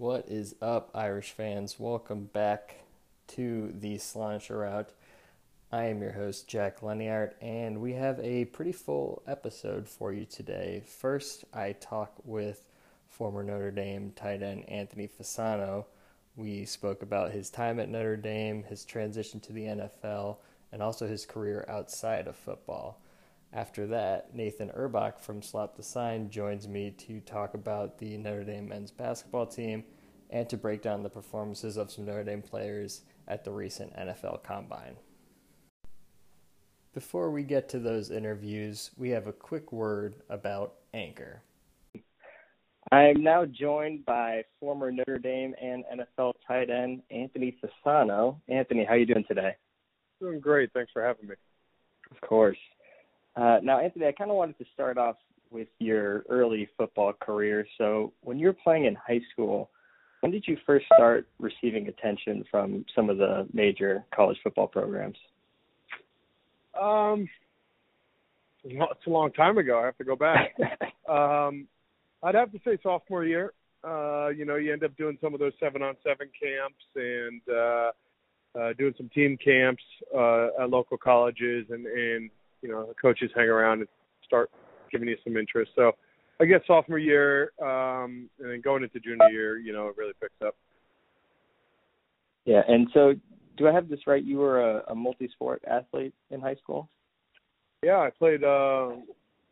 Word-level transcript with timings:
What 0.00 0.28
is 0.28 0.54
up, 0.62 0.88
Irish 0.94 1.32
fans? 1.32 1.78
Welcome 1.78 2.30
back 2.32 2.76
to 3.26 3.70
the 3.70 3.96
Slanisher 3.96 4.60
Route. 4.60 4.94
I 5.70 5.84
am 5.88 6.00
your 6.00 6.12
host, 6.12 6.48
Jack 6.48 6.80
Leniart, 6.80 7.32
and 7.42 7.82
we 7.82 7.92
have 7.92 8.18
a 8.20 8.46
pretty 8.46 8.72
full 8.72 9.22
episode 9.26 9.86
for 9.86 10.10
you 10.10 10.24
today. 10.24 10.82
First, 10.86 11.44
I 11.52 11.72
talk 11.72 12.14
with 12.24 12.64
former 13.10 13.42
Notre 13.42 13.70
Dame 13.70 14.14
tight 14.16 14.42
end 14.42 14.66
Anthony 14.70 15.06
Fasano. 15.06 15.84
We 16.34 16.64
spoke 16.64 17.02
about 17.02 17.32
his 17.32 17.50
time 17.50 17.78
at 17.78 17.90
Notre 17.90 18.16
Dame, 18.16 18.62
his 18.62 18.86
transition 18.86 19.38
to 19.40 19.52
the 19.52 19.64
NFL, 19.64 20.38
and 20.72 20.82
also 20.82 21.08
his 21.08 21.26
career 21.26 21.66
outside 21.68 22.26
of 22.26 22.36
football. 22.36 23.02
After 23.52 23.86
that, 23.88 24.34
Nathan 24.34 24.70
Erbach 24.70 25.18
from 25.18 25.42
Slap 25.42 25.74
the 25.74 25.82
Sign 25.82 26.30
joins 26.30 26.68
me 26.68 26.92
to 26.92 27.20
talk 27.20 27.54
about 27.54 27.98
the 27.98 28.16
Notre 28.16 28.44
Dame 28.44 28.68
men's 28.68 28.92
basketball 28.92 29.46
team 29.46 29.84
and 30.30 30.48
to 30.48 30.56
break 30.56 30.82
down 30.82 31.02
the 31.02 31.10
performances 31.10 31.76
of 31.76 31.90
some 31.90 32.04
Notre 32.04 32.22
Dame 32.22 32.42
players 32.42 33.02
at 33.26 33.44
the 33.44 33.50
recent 33.50 33.92
NFL 33.96 34.44
Combine. 34.44 34.96
Before 36.94 37.30
we 37.30 37.42
get 37.42 37.68
to 37.70 37.80
those 37.80 38.10
interviews, 38.10 38.90
we 38.96 39.10
have 39.10 39.26
a 39.26 39.32
quick 39.32 39.72
word 39.72 40.14
about 40.28 40.74
Anchor. 40.94 41.42
I'm 42.92 43.22
now 43.22 43.44
joined 43.44 44.04
by 44.04 44.44
former 44.58 44.90
Notre 44.90 45.18
Dame 45.18 45.54
and 45.60 45.84
NFL 45.92 46.34
tight 46.46 46.70
end 46.70 47.02
Anthony 47.10 47.56
Fasano. 47.62 48.36
Anthony, 48.48 48.84
how 48.84 48.94
are 48.94 48.98
you 48.98 49.06
doing 49.06 49.24
today? 49.28 49.54
Doing 50.20 50.40
great. 50.40 50.72
Thanks 50.72 50.90
for 50.92 51.02
having 51.02 51.28
me. 51.28 51.34
Of 52.10 52.20
course. 52.20 52.58
Uh, 53.36 53.58
now, 53.62 53.78
Anthony, 53.80 54.06
I 54.06 54.12
kind 54.12 54.30
of 54.30 54.36
wanted 54.36 54.58
to 54.58 54.64
start 54.74 54.98
off 54.98 55.16
with 55.50 55.68
your 55.78 56.24
early 56.28 56.68
football 56.76 57.12
career. 57.12 57.66
So, 57.78 58.12
when 58.22 58.38
you 58.38 58.48
were 58.48 58.56
playing 58.64 58.84
in 58.86 58.94
high 58.94 59.20
school, 59.32 59.70
when 60.20 60.32
did 60.32 60.44
you 60.46 60.56
first 60.66 60.86
start 60.94 61.26
receiving 61.38 61.88
attention 61.88 62.44
from 62.50 62.84
some 62.94 63.08
of 63.08 63.18
the 63.18 63.48
major 63.52 64.04
college 64.14 64.36
football 64.42 64.66
programs? 64.66 65.16
Um, 66.80 67.28
it's 68.64 69.06
a 69.06 69.10
long 69.10 69.32
time 69.32 69.58
ago. 69.58 69.80
I 69.80 69.86
have 69.86 69.96
to 69.98 70.04
go 70.04 70.16
back. 70.16 70.54
um, 71.08 71.66
I'd 72.22 72.34
have 72.34 72.52
to 72.52 72.60
say 72.64 72.78
sophomore 72.82 73.24
year. 73.24 73.52
Uh, 73.82 74.28
you 74.28 74.44
know, 74.44 74.56
you 74.56 74.72
end 74.72 74.84
up 74.84 74.94
doing 74.96 75.16
some 75.22 75.32
of 75.32 75.40
those 75.40 75.54
seven 75.58 75.82
on 75.82 75.94
seven 76.04 76.28
camps 76.40 76.84
and 76.94 77.40
uh, 77.48 77.90
uh, 78.58 78.72
doing 78.78 78.92
some 78.98 79.08
team 79.14 79.38
camps 79.42 79.82
uh, 80.14 80.48
at 80.62 80.68
local 80.68 80.98
colleges, 80.98 81.66
and 81.70 81.86
and 81.86 82.30
you 82.62 82.68
know, 82.68 82.86
the 82.86 82.94
coaches 82.94 83.30
hang 83.34 83.48
around 83.48 83.80
and 83.80 83.88
start 84.24 84.50
giving 84.90 85.08
you 85.08 85.16
some 85.24 85.36
interest. 85.36 85.72
So, 85.74 85.92
I 86.40 86.46
guess 86.46 86.60
sophomore 86.66 86.98
year, 86.98 87.52
um, 87.60 88.30
and 88.38 88.50
then 88.50 88.60
going 88.62 88.82
into 88.82 88.98
junior 88.98 89.28
year, 89.28 89.58
you 89.58 89.74
know, 89.74 89.88
it 89.88 89.96
really 89.98 90.14
picks 90.20 90.40
up. 90.44 90.56
Yeah, 92.46 92.62
and 92.66 92.88
so 92.94 93.14
do 93.58 93.68
I 93.68 93.72
have 93.72 93.88
this 93.88 94.00
right? 94.06 94.24
You 94.24 94.38
were 94.38 94.78
a, 94.78 94.82
a 94.88 94.94
multi-sport 94.94 95.62
athlete 95.70 96.14
in 96.30 96.40
high 96.40 96.54
school. 96.54 96.88
Yeah, 97.82 97.98
I 97.98 98.10
played 98.10 98.42
uh, 98.42 98.90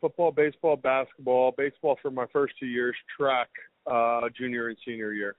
football, 0.01 0.33
baseball, 0.33 0.77
basketball. 0.77 1.53
Baseball 1.57 1.99
for 2.01 2.11
my 2.11 2.27
first 2.33 2.55
two 2.59 2.67
years, 2.67 2.97
track 3.19 3.49
uh, 3.87 4.23
junior 4.37 4.69
and 4.69 4.79
senior 4.87 5.13
year. 5.13 5.37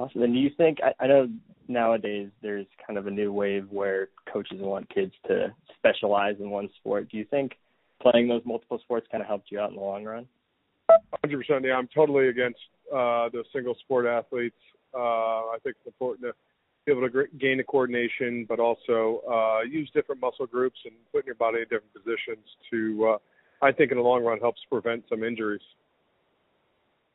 Awesome. 0.00 0.22
And 0.22 0.32
do 0.32 0.40
you 0.40 0.50
think 0.56 0.78
I, 0.82 1.04
I 1.04 1.06
know 1.06 1.28
nowadays 1.68 2.30
there's 2.40 2.66
kind 2.86 2.98
of 2.98 3.06
a 3.06 3.10
new 3.10 3.34
wave 3.34 3.66
where 3.70 4.08
coaches 4.32 4.58
want 4.58 4.88
kids 4.88 5.12
to 5.26 5.54
specialize 5.76 6.36
in 6.40 6.48
one 6.48 6.70
sport. 6.78 7.10
Do 7.10 7.18
you 7.18 7.26
think 7.26 7.52
playing 8.00 8.26
those 8.26 8.40
multiple 8.46 8.78
sports 8.82 9.06
kind 9.12 9.20
of 9.20 9.28
helped 9.28 9.50
you 9.50 9.60
out 9.60 9.68
in 9.68 9.76
the 9.76 9.82
long 9.82 10.04
run? 10.04 10.26
100%. 11.22 11.64
Yeah, 11.64 11.74
I'm 11.74 11.88
totally 11.94 12.28
against 12.28 12.60
uh, 12.90 13.28
the 13.28 13.44
single 13.52 13.74
sport 13.84 14.06
athletes. 14.06 14.56
Uh, 14.94 14.98
I 14.98 15.58
think 15.62 15.76
it's 15.76 15.86
important 15.86 16.26
to 16.28 16.32
be 16.86 16.92
able 16.92 17.06
to 17.06 17.26
gain 17.38 17.58
the 17.58 17.64
coordination, 17.64 18.46
but 18.48 18.58
also 18.58 19.20
uh, 19.30 19.60
use 19.60 19.90
different 19.92 20.22
muscle 20.22 20.46
groups 20.46 20.78
and 20.86 20.94
put 21.12 21.26
your 21.26 21.34
body 21.34 21.58
in 21.58 21.64
different 21.64 21.92
positions 21.92 22.46
to, 22.70 23.16
uh, 23.16 23.18
I 23.60 23.70
think, 23.70 23.92
in 23.92 23.98
the 23.98 24.02
long 24.02 24.24
run, 24.24 24.40
helps 24.40 24.62
prevent 24.70 25.04
some 25.10 25.22
injuries. 25.22 25.60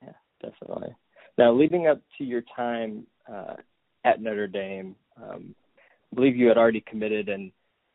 Yeah, 0.04 0.14
definitely. 0.40 0.96
Now, 1.38 1.52
leading 1.54 1.88
up 1.88 2.02
to 2.18 2.24
your 2.24 2.44
time 2.56 3.06
uh, 3.32 3.56
at 4.04 4.22
Notre 4.22 4.48
Dame, 4.48 4.96
um, 5.22 5.56
I 6.12 6.16
believe 6.16 6.36
you 6.36 6.48
had 6.48 6.58
already 6.58 6.82
committed, 6.82 7.30
and, 7.30 7.52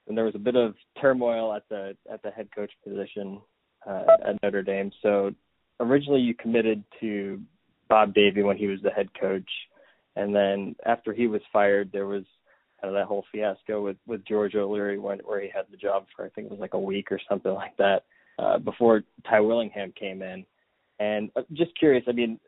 and 0.09 0.17
there 0.17 0.25
was 0.25 0.35
a 0.35 0.39
bit 0.39 0.57
of 0.57 0.75
turmoil 1.01 1.55
at 1.55 1.69
the 1.69 1.97
at 2.13 2.23
the 2.23 2.31
head 2.31 2.49
coach 2.55 2.73
position 2.87 3.41
uh, 3.87 4.05
at 4.27 4.43
Notre 4.43 4.63
Dame. 4.63 4.91
So, 5.03 5.33
originally, 5.79 6.21
you 6.21 6.35
committed 6.35 6.85
to 7.01 7.41
Bob 7.89 8.15
Davie 8.15 8.43
when 8.43 8.57
he 8.57 8.67
was 8.67 8.81
the 8.83 8.91
head 8.91 9.09
coach 9.19 9.49
and 10.17 10.35
then 10.35 10.77
after 10.85 11.13
he 11.13 11.27
was 11.27 11.41
fired, 11.53 11.91
there 11.93 12.07
was 12.07 12.25
kind 12.81 12.95
of 12.95 13.01
that 13.01 13.07
whole 13.07 13.25
fiasco 13.31 13.83
with 13.83 13.97
with 14.07 14.25
George 14.27 14.55
O'Leary 14.55 14.99
when 14.99 15.19
where 15.21 15.41
he 15.41 15.49
had 15.49 15.67
the 15.71 15.77
job 15.77 16.07
for 16.15 16.25
I 16.25 16.29
think 16.31 16.47
it 16.47 16.51
was 16.51 16.61
like 16.61 16.75
a 16.75 16.79
week 16.79 17.13
or 17.13 17.21
something 17.29 17.53
like 17.53 17.77
that 17.77 18.05
uh, 18.39 18.59
before 18.59 19.03
Ty 19.29 19.41
Willingham 19.41 19.93
came 19.99 20.23
in. 20.23 20.45
And 20.99 21.31
uh, 21.37 21.43
just 21.53 21.79
curious, 21.79 22.05
I 22.09 22.13
mean, 22.13 22.39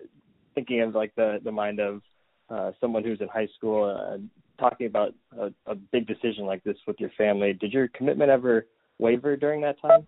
thinking 0.54 0.80
of 0.82 0.94
like 0.94 1.14
the 1.14 1.38
the 1.44 1.52
mind 1.52 1.80
of 1.80 2.02
uh, 2.50 2.72
someone 2.80 3.04
who's 3.04 3.20
in 3.20 3.28
high 3.28 3.48
school, 3.56 3.84
uh, 3.84 4.18
talking 4.58 4.86
about 4.86 5.14
a, 5.38 5.50
a 5.66 5.74
big 5.74 6.06
decision 6.06 6.44
like 6.44 6.62
this 6.64 6.76
with 6.86 7.00
your 7.00 7.10
family. 7.16 7.52
Did 7.52 7.72
your 7.72 7.88
commitment 7.88 8.30
ever 8.30 8.66
waver 8.98 9.36
during 9.36 9.60
that 9.62 9.80
time? 9.80 10.06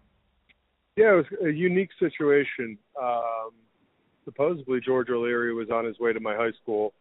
Yeah, 0.97 1.13
it 1.13 1.17
was 1.17 1.27
a 1.47 1.51
unique 1.51 1.91
situation. 1.99 2.79
Um, 3.01 3.51
supposedly 4.25 4.81
George 4.81 5.11
O'Leary 5.11 5.55
was 5.55 5.69
on 5.71 5.85
his 5.85 5.99
way 5.99 6.13
to 6.13 6.21
my 6.21 6.35
high 6.35 6.53
school 6.63 6.93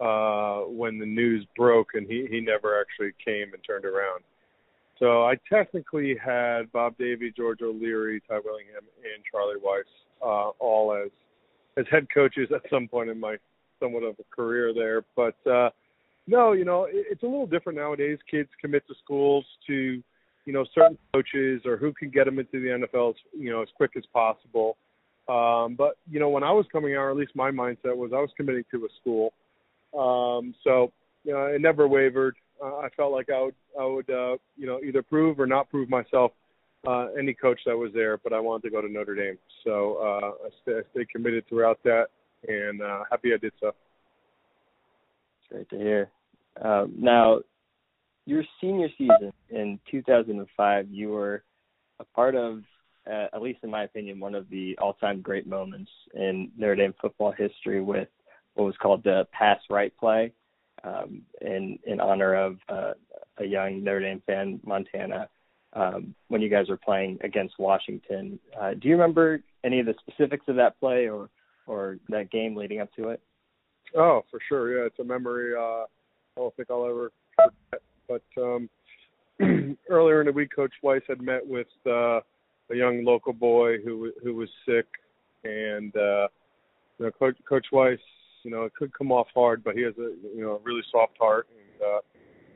uh, 0.00 0.60
when 0.70 0.98
the 0.98 1.06
news 1.06 1.46
broke, 1.56 1.88
and 1.94 2.06
he 2.06 2.26
he 2.30 2.40
never 2.40 2.80
actually 2.80 3.12
came 3.24 3.52
and 3.52 3.62
turned 3.66 3.84
around. 3.84 4.22
So 4.98 5.24
I 5.24 5.36
technically 5.50 6.14
had 6.22 6.70
Bob 6.72 6.96
Davie, 6.98 7.32
George 7.34 7.62
O'Leary, 7.62 8.22
Ty 8.28 8.40
Willingham, 8.44 8.84
and 9.02 9.24
Charlie 9.30 9.60
Weis 9.64 9.84
uh, 10.22 10.50
all 10.58 10.92
as 10.92 11.10
as 11.76 11.86
head 11.90 12.06
coaches 12.12 12.48
at 12.54 12.62
some 12.70 12.88
point 12.88 13.10
in 13.10 13.18
my 13.18 13.36
somewhat 13.78 14.02
of 14.02 14.16
a 14.18 14.34
career 14.34 14.72
there. 14.74 15.02
But 15.16 15.50
uh, 15.50 15.70
no, 16.26 16.52
you 16.52 16.64
know, 16.64 16.84
it, 16.84 17.06
it's 17.10 17.22
a 17.22 17.26
little 17.26 17.46
different 17.46 17.78
nowadays. 17.78 18.18
Kids 18.30 18.48
commit 18.60 18.86
to 18.88 18.94
schools 19.02 19.44
to 19.66 20.02
you 20.46 20.52
know 20.52 20.64
certain 20.74 20.98
coaches 21.14 21.62
or 21.64 21.76
who 21.76 21.92
can 21.92 22.10
get 22.10 22.24
them 22.24 22.38
into 22.38 22.60
the 22.60 22.86
NFL, 22.86 23.14
you 23.36 23.50
know, 23.50 23.62
as 23.62 23.68
quick 23.76 23.92
as 23.96 24.04
possible. 24.12 24.76
Um, 25.28 25.76
but 25.76 25.96
you 26.10 26.18
know, 26.18 26.28
when 26.28 26.42
I 26.42 26.52
was 26.52 26.66
coming 26.72 26.94
out, 26.94 27.02
or 27.02 27.10
at 27.10 27.16
least 27.16 27.32
my 27.34 27.50
mindset 27.50 27.96
was 27.96 28.10
I 28.12 28.20
was 28.20 28.30
committing 28.36 28.64
to 28.72 28.84
a 28.84 28.88
school 29.00 29.32
um, 29.96 30.54
so 30.62 30.92
you 31.24 31.32
know, 31.32 31.46
it 31.46 31.60
never 31.60 31.86
wavered. 31.88 32.36
Uh, 32.62 32.76
I 32.76 32.88
felt 32.96 33.12
like 33.12 33.28
I 33.30 33.42
would, 33.42 33.54
I 33.78 33.84
would, 33.84 34.10
uh, 34.10 34.36
you 34.56 34.66
know, 34.66 34.80
either 34.80 35.02
prove 35.02 35.40
or 35.40 35.46
not 35.46 35.70
prove 35.70 35.88
myself. 35.88 36.32
Uh, 36.86 37.08
any 37.18 37.34
coach 37.34 37.60
that 37.66 37.76
was 37.76 37.90
there, 37.92 38.16
but 38.16 38.32
I 38.32 38.40
wanted 38.40 38.62
to 38.62 38.70
go 38.70 38.80
to 38.80 38.88
Notre 38.88 39.14
Dame, 39.14 39.38
so 39.64 39.98
uh, 40.00 40.46
I, 40.46 40.78
I 40.78 40.80
stayed 40.92 41.10
committed 41.10 41.46
throughout 41.46 41.78
that, 41.84 42.06
and 42.48 42.80
uh, 42.80 43.02
happy 43.10 43.34
I 43.34 43.36
did 43.36 43.52
so. 43.60 43.68
It's 43.68 45.50
Great 45.50 45.68
to 45.70 45.76
hear. 45.76 46.10
Um, 46.62 46.94
now, 46.98 47.40
your 48.24 48.44
senior 48.60 48.88
season 48.96 49.32
in 49.50 49.78
2005, 49.90 50.86
you 50.90 51.10
were 51.10 51.42
a 51.98 52.04
part 52.04 52.34
of, 52.34 52.62
uh, 53.06 53.26
at 53.32 53.42
least 53.42 53.58
in 53.62 53.70
my 53.70 53.84
opinion, 53.84 54.18
one 54.18 54.34
of 54.34 54.48
the 54.48 54.78
all-time 54.80 55.20
great 55.20 55.46
moments 55.46 55.90
in 56.14 56.50
Notre 56.56 56.76
Dame 56.76 56.94
football 57.00 57.32
history 57.32 57.82
with 57.82 58.08
what 58.54 58.64
was 58.64 58.76
called 58.80 59.04
the 59.04 59.26
pass 59.32 59.58
right 59.68 59.92
play 59.98 60.32
um, 60.84 61.22
in 61.40 61.78
in 61.84 62.00
honor 62.00 62.34
of 62.34 62.56
uh, 62.68 62.92
a 63.38 63.44
young 63.44 63.84
Notre 63.84 64.00
Dame 64.00 64.22
fan, 64.26 64.60
Montana, 64.64 65.28
um, 65.74 66.14
when 66.28 66.40
you 66.40 66.48
guys 66.48 66.68
were 66.68 66.76
playing 66.76 67.18
against 67.22 67.58
Washington. 67.58 68.38
Uh, 68.58 68.74
do 68.74 68.88
you 68.88 68.94
remember 68.94 69.40
any 69.64 69.80
of 69.80 69.86
the 69.86 69.94
specifics 70.00 70.44
of 70.48 70.56
that 70.56 70.78
play 70.80 71.08
or 71.08 71.28
or 71.66 71.98
that 72.08 72.30
game 72.30 72.56
leading 72.56 72.80
up 72.80 72.92
to 72.94 73.10
it? 73.10 73.20
Oh, 73.96 74.24
for 74.30 74.40
sure. 74.48 74.78
Yeah, 74.78 74.86
it's 74.86 74.98
a 74.98 75.04
memory 75.04 75.54
uh, 75.54 75.84
I 75.84 75.86
don't 76.36 76.54
think 76.56 76.70
I'll 76.70 76.86
ever 76.86 77.12
forget. 77.36 77.82
But 78.08 78.42
um, 78.42 78.68
earlier 79.88 80.20
in 80.20 80.26
the 80.26 80.32
week, 80.32 80.50
Coach 80.54 80.72
Weis 80.82 81.02
had 81.08 81.20
met 81.20 81.46
with 81.46 81.68
uh, 81.86 82.20
a 82.70 82.74
young 82.74 83.04
local 83.04 83.32
boy 83.32 83.78
who 83.78 84.12
who 84.22 84.34
was 84.34 84.48
sick, 84.66 84.86
and 85.44 85.94
uh, 85.96 86.28
you 86.98 87.06
know, 87.06 87.10
Coach, 87.12 87.36
Coach 87.48 87.66
Weis 87.72 87.98
you 88.42 88.50
know, 88.50 88.64
it 88.64 88.74
could 88.74 88.92
come 88.96 89.12
off 89.12 89.26
hard, 89.34 89.62
but 89.62 89.74
he 89.74 89.82
has 89.82 89.94
a 89.98 90.12
you 90.34 90.42
know 90.42 90.60
really 90.64 90.82
soft 90.90 91.16
heart 91.18 91.46
and 91.50 91.82
uh, 91.82 92.00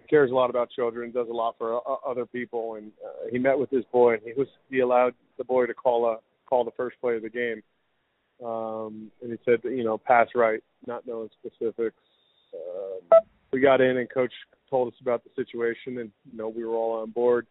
cares 0.09 0.31
a 0.31 0.35
lot 0.35 0.51
about 0.51 0.71
children, 0.71 1.11
does 1.11 1.29
a 1.29 1.33
lot 1.33 1.57
for 1.59 1.77
uh, 1.77 1.95
other 2.07 2.27
people. 2.27 2.77
And 2.77 2.93
uh, 3.05 3.29
he 3.31 3.39
met 3.39 3.59
with 3.59 3.71
his 3.71 3.85
boy, 3.93 4.15
and 4.15 4.23
he 4.25 4.33
was 4.37 4.49
he 4.71 4.81
allowed 4.81 5.15
the 5.39 5.45
boy 5.45 5.67
to 5.67 5.75
call 5.75 6.07
a 6.07 6.19
call 6.47 6.65
the 6.65 6.71
first 6.77 6.97
play 7.01 7.17
of 7.17 7.23
the 7.23 7.31
game. 7.31 7.63
Um, 8.45 9.11
and 9.23 9.31
he 9.31 9.39
said, 9.45 9.61
you 9.65 9.85
know, 9.85 9.97
pass 9.97 10.29
right, 10.35 10.63
not 10.87 11.07
knowing 11.07 11.31
specifics. 11.39 11.97
Uh, 12.53 13.19
we 13.53 13.61
got 13.61 13.81
in, 13.81 13.99
and 13.99 14.11
coach 14.11 14.33
told 14.69 14.89
us 14.89 14.99
about 15.01 15.23
the 15.25 15.31
situation, 15.37 15.99
and 15.99 16.11
you 16.31 16.39
know 16.39 16.49
we 16.49 16.65
were 16.65 16.75
all 16.75 17.01
on 17.01 17.11
board. 17.11 17.47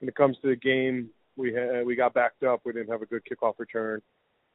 When 0.00 0.08
it 0.08 0.14
comes 0.14 0.36
to 0.42 0.48
the 0.48 0.56
game, 0.56 1.10
we 1.36 1.54
had 1.54 1.86
we 1.86 1.96
got 1.96 2.14
backed 2.14 2.42
up. 2.42 2.62
We 2.64 2.72
didn't 2.72 2.90
have 2.90 3.02
a 3.02 3.06
good 3.06 3.22
kickoff 3.24 3.54
return 3.58 4.02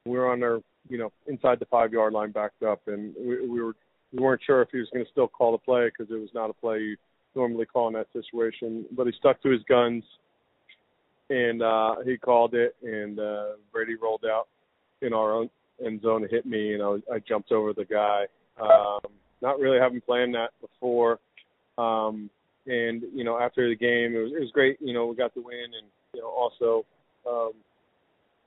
We 0.06 0.18
were 0.18 0.32
on 0.32 0.44
our, 0.44 0.60
you 0.90 0.98
know, 0.98 1.12
inside 1.28 1.60
the 1.60 1.66
five 1.66 1.94
yard 1.94 2.14
line, 2.14 2.32
backed 2.32 2.64
up, 2.64 2.82
and 2.88 3.14
we, 3.20 3.48
we 3.48 3.62
were 3.62 3.76
we 4.12 4.20
weren't 4.22 4.42
sure 4.46 4.62
if 4.62 4.70
he 4.72 4.78
was 4.78 4.90
going 4.94 5.04
to 5.04 5.12
still 5.12 5.28
call 5.28 5.54
the 5.54 5.58
play 5.58 5.90
because 5.90 6.14
it 6.14 6.20
was 6.20 6.30
not 6.36 6.50
a 6.50 6.54
play 6.54 6.80
you 6.80 6.98
normally 7.36 7.66
call 7.66 7.88
in 7.88 7.94
that 7.94 8.08
situation. 8.14 8.86
But 8.92 9.08
he 9.08 9.14
stuck 9.18 9.42
to 9.44 9.50
his 9.50 9.62
guns, 9.68 10.04
and 11.30 11.62
uh, 11.62 11.96
he 12.06 12.18
called 12.18 12.54
it, 12.54 12.76
and 12.84 13.20
uh, 13.20 13.46
Brady 13.72 13.96
rolled 13.96 14.26
out 14.26 14.48
in 15.02 15.14
our 15.14 15.34
own 15.34 15.50
end 15.86 16.02
zone 16.02 16.22
to 16.22 16.28
hit 16.28 16.46
me, 16.46 16.74
and 16.74 16.84
I, 16.84 16.88
was, 16.88 17.02
I 17.14 17.20
jumped 17.20 17.52
over 17.52 17.74
the 17.74 17.86
guy. 17.86 18.26
Um, 18.62 19.00
not 19.42 19.60
really 19.60 19.80
having 19.80 20.02
planned 20.02 20.36
that 20.36 20.52
before. 20.62 21.20
Um, 21.78 22.30
and 22.66 23.04
you 23.14 23.24
know, 23.24 23.38
after 23.38 23.68
the 23.68 23.76
game, 23.76 24.16
it 24.16 24.20
was, 24.20 24.32
it 24.32 24.40
was 24.40 24.52
great. 24.52 24.78
You 24.80 24.94
know, 24.94 25.08
we 25.08 25.16
got 25.16 25.34
the 25.34 25.42
win, 25.42 25.66
and 25.78 25.88
you 26.14 26.22
know, 26.22 26.30
also 26.30 26.86
um, 27.28 27.52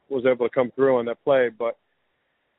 was 0.08 0.24
able 0.24 0.48
to 0.48 0.54
come 0.54 0.70
through 0.74 0.98
on 0.98 1.04
that 1.06 1.22
play. 1.24 1.50
But 1.56 1.76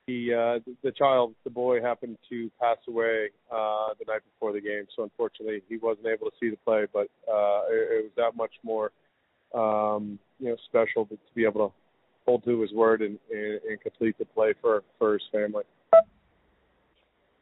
the 0.07 0.33
uh, 0.33 0.71
the, 0.83 0.91
child, 0.91 1.35
the 1.43 1.49
boy, 1.49 1.81
happened 1.81 2.17
to 2.29 2.49
pass 2.59 2.77
away 2.87 3.29
uh, 3.51 3.89
the 3.99 4.05
night 4.07 4.21
before 4.33 4.53
the 4.53 4.61
game, 4.61 4.85
so 4.95 5.03
unfortunately, 5.03 5.61
he 5.67 5.77
wasn't 5.77 6.07
able 6.07 6.27
to 6.27 6.35
see 6.39 6.49
the 6.49 6.57
play. 6.65 6.85
But 6.91 7.07
uh, 7.29 7.63
it, 7.69 7.91
it 7.91 8.03
was 8.03 8.11
that 8.15 8.35
much 8.35 8.53
more, 8.63 8.91
um, 9.53 10.17
you 10.39 10.49
know, 10.49 10.55
special 10.65 11.05
to, 11.07 11.15
to 11.15 11.33
be 11.35 11.43
able 11.43 11.67
to 11.67 11.73
hold 12.25 12.43
to 12.45 12.61
his 12.61 12.71
word 12.71 13.01
and, 13.01 13.19
and, 13.31 13.59
and 13.69 13.81
complete 13.81 14.17
the 14.17 14.25
play 14.25 14.53
for 14.61 14.83
for 14.97 15.13
his 15.13 15.23
family. 15.31 15.63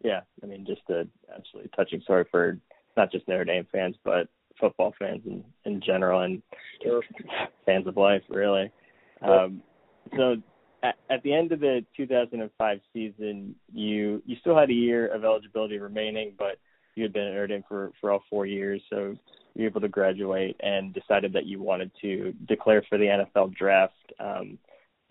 Yeah, 0.03 0.21
I 0.43 0.45
mean, 0.47 0.65
just 0.65 0.81
a 0.89 1.07
absolutely 1.35 1.71
touching 1.75 2.01
story 2.01 2.25
for 2.31 2.57
not 2.97 3.11
just 3.11 3.27
Notre 3.27 3.45
Dame 3.45 3.67
fans, 3.71 3.95
but 4.03 4.27
football 4.59 4.93
fans 4.97 5.21
in 5.25 5.43
in 5.65 5.81
general 5.81 6.21
and 6.21 6.41
sure. 6.81 7.03
fans 7.65 7.85
of 7.85 7.95
life, 7.95 8.23
really. 8.27 8.71
Um, 9.21 9.61
so 10.15 10.37
at, 10.83 10.95
at 11.09 11.23
the 11.23 11.33
end 11.33 11.51
of 11.51 11.59
the 11.59 11.85
2005 11.97 12.79
season, 12.93 13.55
you 13.73 14.21
you 14.25 14.35
still 14.41 14.57
had 14.57 14.69
a 14.69 14.73
year 14.73 15.07
of 15.07 15.23
eligibility 15.23 15.77
remaining, 15.77 16.33
but 16.37 16.57
you 16.95 17.03
had 17.03 17.13
been 17.13 17.27
at 17.27 17.49
Dame 17.49 17.63
for 17.67 17.91
for 17.99 18.11
all 18.11 18.23
four 18.29 18.45
years, 18.45 18.81
so 18.89 19.15
you 19.55 19.63
were 19.63 19.69
able 19.69 19.81
to 19.81 19.87
graduate 19.87 20.55
and 20.61 20.93
decided 20.93 21.33
that 21.33 21.45
you 21.45 21.61
wanted 21.61 21.91
to 22.01 22.33
declare 22.47 22.83
for 22.89 22.97
the 22.97 23.05
NFL 23.05 23.55
draft. 23.55 23.93
Um, 24.19 24.57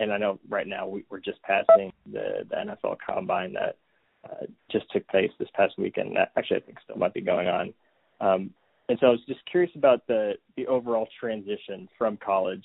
and 0.00 0.12
I 0.12 0.18
know 0.18 0.38
right 0.48 0.66
now 0.66 0.86
we, 0.86 1.04
we're 1.08 1.20
just 1.20 1.40
passing 1.42 1.92
the, 2.12 2.46
the 2.50 2.56
NFL 2.56 2.96
Combine 3.06 3.54
that 3.54 3.76
uh, 4.24 4.46
just 4.70 4.86
took 4.90 5.06
place 5.08 5.30
this 5.38 5.48
past 5.54 5.74
weekend. 5.78 6.16
Actually 6.36 6.58
I 6.58 6.60
think 6.60 6.78
still 6.82 6.96
might 6.96 7.14
be 7.14 7.20
going 7.20 7.48
on. 7.48 7.74
Um, 8.20 8.50
and 8.88 8.98
so 9.00 9.06
I 9.06 9.10
was 9.10 9.20
just 9.26 9.40
curious 9.50 9.72
about 9.76 10.06
the 10.06 10.34
the 10.56 10.66
overall 10.66 11.08
transition 11.18 11.88
from 11.96 12.18
college 12.18 12.64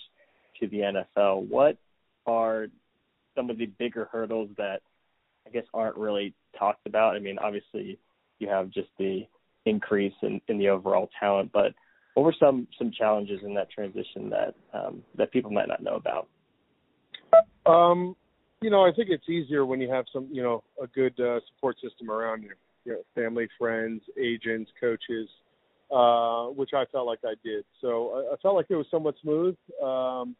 to 0.59 0.67
the 0.67 0.79
NFL. 0.79 1.47
What 1.47 1.77
are 2.25 2.67
some 3.39 3.49
of 3.49 3.57
the 3.57 3.67
bigger 3.67 4.09
hurdles 4.11 4.49
that 4.57 4.81
I 5.47 5.49
guess 5.49 5.63
aren't 5.73 5.95
really 5.95 6.33
talked 6.57 6.85
about? 6.85 7.15
I 7.15 7.19
mean, 7.19 7.37
obviously 7.39 7.97
you 8.39 8.49
have 8.49 8.69
just 8.69 8.89
the 8.97 9.25
increase 9.65 10.13
in, 10.21 10.41
in 10.49 10.57
the 10.57 10.67
overall 10.67 11.09
talent, 11.17 11.51
but 11.53 11.73
what 12.15 12.23
were 12.23 12.35
some 12.37 12.67
some 12.77 12.91
challenges 12.91 13.39
in 13.45 13.53
that 13.53 13.71
transition 13.71 14.29
that 14.29 14.53
um, 14.73 15.03
that 15.15 15.31
people 15.31 15.51
might 15.51 15.69
not 15.69 15.81
know 15.81 15.95
about? 15.95 16.27
Um, 17.65 18.15
you 18.61 18.69
know, 18.69 18.85
I 18.85 18.91
think 18.91 19.09
it's 19.09 19.29
easier 19.29 19.65
when 19.65 19.79
you 19.79 19.89
have 19.89 20.05
some, 20.11 20.27
you 20.31 20.43
know, 20.43 20.63
a 20.81 20.87
good 20.87 21.17
uh, 21.19 21.39
support 21.47 21.77
system 21.81 22.11
around 22.11 22.43
you. 22.43 22.51
You 22.85 22.93
know, 22.93 22.99
family, 23.15 23.47
friends, 23.57 24.01
agents, 24.19 24.71
coaches, 24.79 25.29
uh, 25.91 26.45
which 26.47 26.71
I 26.73 26.85
felt 26.91 27.05
like 27.07 27.19
I 27.23 27.35
did. 27.43 27.63
So 27.79 28.27
I, 28.31 28.33
I 28.33 28.37
felt 28.41 28.55
like 28.55 28.65
it 28.69 28.75
was 28.75 28.87
somewhat 28.89 29.15
smooth. 29.21 29.55
Um, 29.81 30.35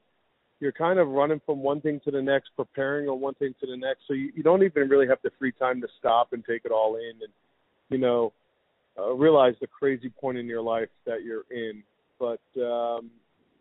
you're 0.59 0.71
kind 0.71 0.99
of 0.99 1.07
running 1.07 1.41
from 1.45 1.61
one 1.61 1.79
thing 1.81 2.01
to 2.03 2.11
the 2.11 2.21
next, 2.21 2.49
preparing 2.55 3.07
on 3.07 3.21
one 3.21 3.33
thing 3.35 3.53
to 3.61 3.67
the 3.67 3.77
next. 3.77 4.01
So 4.07 4.13
you, 4.13 4.31
you 4.35 4.43
don't 4.43 4.63
even 4.63 4.89
really 4.89 5.07
have 5.07 5.19
the 5.23 5.31
free 5.39 5.53
time 5.53 5.79
to 5.81 5.87
stop 5.97 6.33
and 6.33 6.43
take 6.45 6.63
it 6.65 6.71
all 6.71 6.97
in 6.97 7.11
and, 7.21 7.31
you 7.89 7.97
know, 7.97 8.33
uh, 8.97 9.13
realize 9.13 9.53
the 9.61 9.67
crazy 9.67 10.09
point 10.09 10.37
in 10.37 10.47
your 10.47 10.61
life 10.61 10.89
that 11.05 11.23
you're 11.23 11.45
in. 11.49 11.83
But, 12.19 12.41
um, 12.61 13.09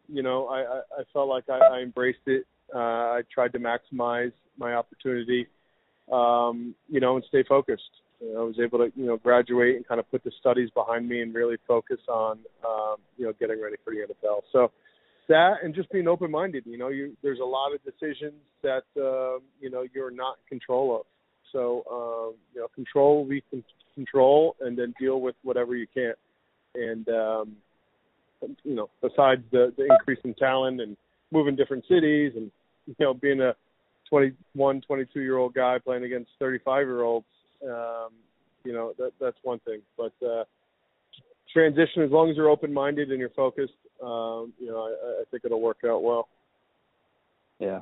you 0.08 0.22
know, 0.22 0.46
I, 0.46 0.60
I, 0.60 0.80
I 1.00 1.02
felt 1.12 1.28
like 1.28 1.48
I, 1.48 1.58
I 1.58 1.78
embraced 1.80 2.26
it. 2.26 2.44
Uh, 2.74 2.78
I 2.78 3.22
tried 3.32 3.52
to 3.52 3.58
maximize 3.58 4.32
my 4.58 4.74
opportunity, 4.74 5.46
um, 6.12 6.74
you 6.88 7.00
know, 7.00 7.16
and 7.16 7.24
stay 7.28 7.44
focused. 7.44 7.82
I 8.20 8.40
was 8.40 8.56
able 8.60 8.78
to, 8.78 8.90
you 8.96 9.06
know, 9.06 9.16
graduate 9.16 9.76
and 9.76 9.86
kind 9.86 10.00
of 10.00 10.10
put 10.10 10.24
the 10.24 10.32
studies 10.40 10.70
behind 10.70 11.08
me 11.08 11.22
and 11.22 11.32
really 11.32 11.56
focus 11.68 12.00
on, 12.08 12.40
um, 12.66 12.96
you 13.16 13.24
know, 13.24 13.32
getting 13.38 13.62
ready 13.62 13.76
for 13.84 13.92
the 13.92 14.00
NFL. 14.00 14.40
So 14.50 14.72
that 15.28 15.56
and 15.62 15.74
just 15.74 15.90
being 15.90 16.08
open-minded. 16.08 16.64
You 16.66 16.78
know, 16.78 16.88
you 16.88 17.16
there's 17.22 17.40
a 17.40 17.44
lot 17.44 17.72
of 17.74 17.80
decisions 17.84 18.34
that 18.62 18.84
uh, 18.96 19.38
you 19.60 19.70
know 19.70 19.84
you're 19.94 20.10
not 20.10 20.36
in 20.42 20.58
control 20.58 20.96
of. 20.96 21.06
So 21.52 21.84
um, 21.90 22.34
you 22.54 22.60
know, 22.60 22.68
control 22.74 23.24
we 23.24 23.42
can 23.50 23.62
control, 23.94 24.56
and 24.60 24.76
then 24.76 24.94
deal 25.00 25.20
with 25.20 25.34
whatever 25.42 25.76
you 25.76 25.86
can't. 25.92 26.18
And 26.74 27.08
um, 27.08 27.56
you 28.64 28.74
know, 28.74 28.90
besides 29.00 29.42
the 29.52 29.72
the 29.76 29.84
increase 29.84 30.20
in 30.24 30.34
talent 30.34 30.80
and 30.80 30.96
moving 31.30 31.56
different 31.56 31.84
cities, 31.88 32.32
and 32.36 32.50
you 32.86 32.94
know, 33.00 33.14
being 33.14 33.40
a 33.40 33.54
21, 34.08 34.80
22 34.82 35.20
year 35.20 35.36
old 35.36 35.54
guy 35.54 35.78
playing 35.78 36.04
against 36.04 36.30
35 36.38 36.86
year 36.86 37.02
olds, 37.02 37.26
um, 37.64 38.10
you 38.64 38.72
know, 38.72 38.92
that 38.98 39.12
that's 39.20 39.36
one 39.42 39.58
thing. 39.60 39.80
But 39.96 40.12
uh, 40.26 40.44
transition, 41.52 42.02
as 42.02 42.10
long 42.10 42.30
as 42.30 42.36
you're 42.36 42.50
open 42.50 42.72
minded 42.72 43.10
and 43.10 43.18
you're 43.18 43.30
focused, 43.30 43.74
um, 44.02 44.52
you 44.58 44.68
know, 44.68 44.82
I, 44.84 45.20
I 45.20 45.24
think 45.30 45.44
it'll 45.44 45.60
work 45.60 45.78
out 45.84 46.02
well. 46.02 46.28
Yeah. 47.58 47.80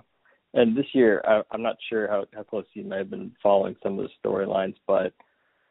And 0.54 0.76
this 0.76 0.86
year, 0.92 1.22
I, 1.26 1.42
I'm 1.50 1.62
not 1.62 1.76
sure 1.90 2.08
how, 2.08 2.24
how 2.32 2.42
close 2.42 2.64
you 2.72 2.84
may 2.84 2.98
have 2.98 3.10
been 3.10 3.32
following 3.42 3.76
some 3.82 3.98
of 3.98 4.06
the 4.06 4.28
storylines, 4.28 4.76
but 4.86 5.12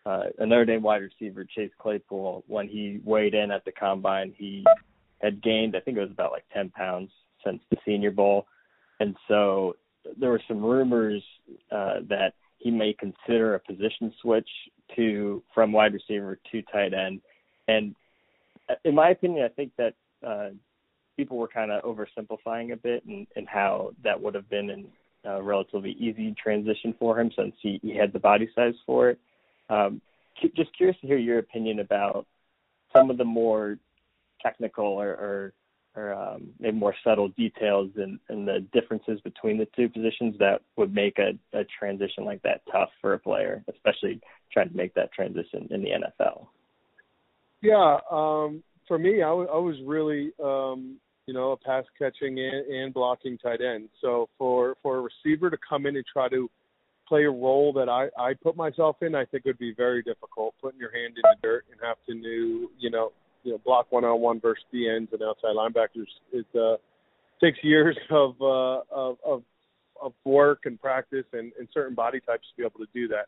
uh, 0.06 0.26
a 0.40 0.66
Dame 0.66 0.84
wide 0.84 1.02
receiver, 1.02 1.44
Chase 1.44 1.72
Claypool, 1.80 2.44
when 2.48 2.68
he 2.68 3.00
weighed 3.04 3.34
in 3.34 3.50
at 3.50 3.66
the 3.66 3.72
combine, 3.72 4.34
he 4.38 4.64
had 5.22 5.42
gained, 5.42 5.76
I 5.76 5.80
think 5.80 5.98
it 5.98 6.02
was 6.02 6.12
about 6.12 6.32
like 6.32 6.46
10 6.54 6.70
pounds 6.70 7.10
since 7.44 7.62
the 7.72 7.78
Senior 7.86 8.12
Bowl. 8.12 8.46
And 9.00 9.16
so 9.28 9.76
there 10.20 10.30
were 10.30 10.42
some 10.48 10.64
rumors 10.64 11.24
uh, 11.72 12.02
that 12.10 12.34
he 12.60 12.70
may 12.70 12.94
consider 12.94 13.56
a 13.56 13.60
position 13.60 14.14
switch 14.22 14.50
to 14.96 15.42
from 15.54 15.72
wide 15.72 15.94
receiver 15.94 16.38
to 16.52 16.62
tight 16.64 16.94
end. 16.94 17.22
And 17.68 17.96
uh, 18.70 18.76
in 18.84 18.94
my 18.94 19.10
opinion, 19.10 19.44
I 19.46 19.50
think 19.50 19.72
that 19.78 19.96
uh, 20.26 20.50
people 21.18 21.38
were 21.38 21.48
kind 21.48 21.72
of 21.72 21.84
oversimplifying 21.84 22.74
a 22.74 22.78
bit 22.78 23.06
and, 23.06 23.28
and 23.36 23.48
how 23.48 23.92
that 24.04 24.22
would 24.22 24.36
have 24.36 24.50
been 24.50 24.88
a 25.24 25.42
relatively 25.42 25.92
easy 25.92 26.36
transition 26.42 26.94
for 27.00 27.20
him 27.20 27.32
since 27.36 27.56
he, 27.62 27.80
he 27.82 27.96
had 27.96 28.14
the 28.14 28.20
body 28.20 28.50
size 28.56 28.74
for 28.86 29.10
it. 29.10 29.20
Um, 29.70 30.02
just 30.56 30.76
curious 30.76 30.98
to 31.02 31.08
hear 31.08 31.18
your 31.18 31.40
opinion 31.40 31.80
about 31.80 32.28
some 32.96 33.10
of 33.10 33.18
the 33.18 33.26
more 33.26 33.78
technical 34.42 34.86
or, 34.86 35.10
or 35.10 35.54
or 35.96 36.14
um, 36.14 36.50
maybe 36.60 36.78
more 36.78 36.94
subtle 37.04 37.30
details 37.30 37.90
and, 37.96 38.20
and 38.28 38.48
the 38.48 38.66
differences 38.74 39.20
between 39.22 39.58
the 39.58 39.68
two 39.76 39.88
positions 39.88 40.36
that 40.40 40.62
would 40.76 40.94
make 40.94 41.18
a, 41.20 41.38
a 41.58 41.64
transition 41.80 42.26
like 42.26 42.42
that 42.42 42.62
tough 42.72 42.90
for 43.00 43.14
a 43.14 43.20
player, 43.20 43.64
especially 43.74 44.20
trying 44.52 44.70
to 44.70 44.76
make 44.76 44.94
that 44.96 45.14
transition 45.14 45.68
in 45.72 45.82
the 45.82 45.90
NFL. 45.90 46.48
Yeah, 47.62 48.00
um, 48.12 48.62
for 48.88 48.98
me, 48.98 49.22
I, 49.22 49.30
w- 49.30 49.50
I 49.50 49.58
was 49.58 49.76
really, 49.86 50.32
um, 50.44 50.98
you 51.26 51.34
know, 51.34 51.52
a 51.52 51.58
pass 51.58 51.84
catching 51.98 52.40
and, 52.40 52.68
and 52.68 52.94
blocking 52.94 53.38
tight 53.38 53.62
end. 53.62 53.90
So 54.02 54.30
for 54.38 54.76
for 54.84 54.98
a 54.98 55.02
receiver 55.02 55.50
to 55.50 55.58
come 55.68 55.86
in 55.86 55.96
and 55.96 56.06
try 56.12 56.30
to 56.30 56.50
play 57.08 57.24
a 57.24 57.32
role 57.32 57.74
that 57.74 57.90
I 57.90 58.08
I 58.22 58.34
put 58.34 58.56
myself 58.56 58.98
in, 59.02 59.16
I 59.16 59.26
think 59.26 59.46
would 59.46 59.58
be 59.58 59.74
very 59.76 60.04
difficult. 60.04 60.56
Putting 60.62 60.80
your 60.80 60.92
hand 60.92 61.16
in 61.16 61.22
the 61.24 61.36
dirt 61.42 61.66
and 61.72 61.80
have 61.84 61.98
to 62.08 62.14
new, 62.14 62.70
you 62.78 62.90
know, 62.90 63.12
you 63.44 63.52
know, 63.54 63.62
block 63.66 63.92
one 63.92 64.04
on 64.04 64.20
one 64.22 64.40
versus 64.40 64.64
the 64.72 64.90
ends 64.90 65.12
and 65.14 65.22
outside 65.22 65.56
linebackers. 65.56 66.08
It 66.32 66.46
uh, 66.56 66.78
takes 67.44 67.60
years 67.64 67.98
of 68.10 68.36
uh, 68.42 68.82
of, 68.92 69.18
of 69.26 69.44
of 70.02 70.14
work 70.26 70.62
and 70.66 70.80
practice 70.80 71.26
and, 71.34 71.52
and 71.58 71.68
certain 71.74 71.96
body 71.96 72.20
types 72.20 72.44
to 72.50 72.62
be 72.62 72.66
able 72.66 72.86
to 72.86 72.92
do 72.94 73.08
that. 73.08 73.28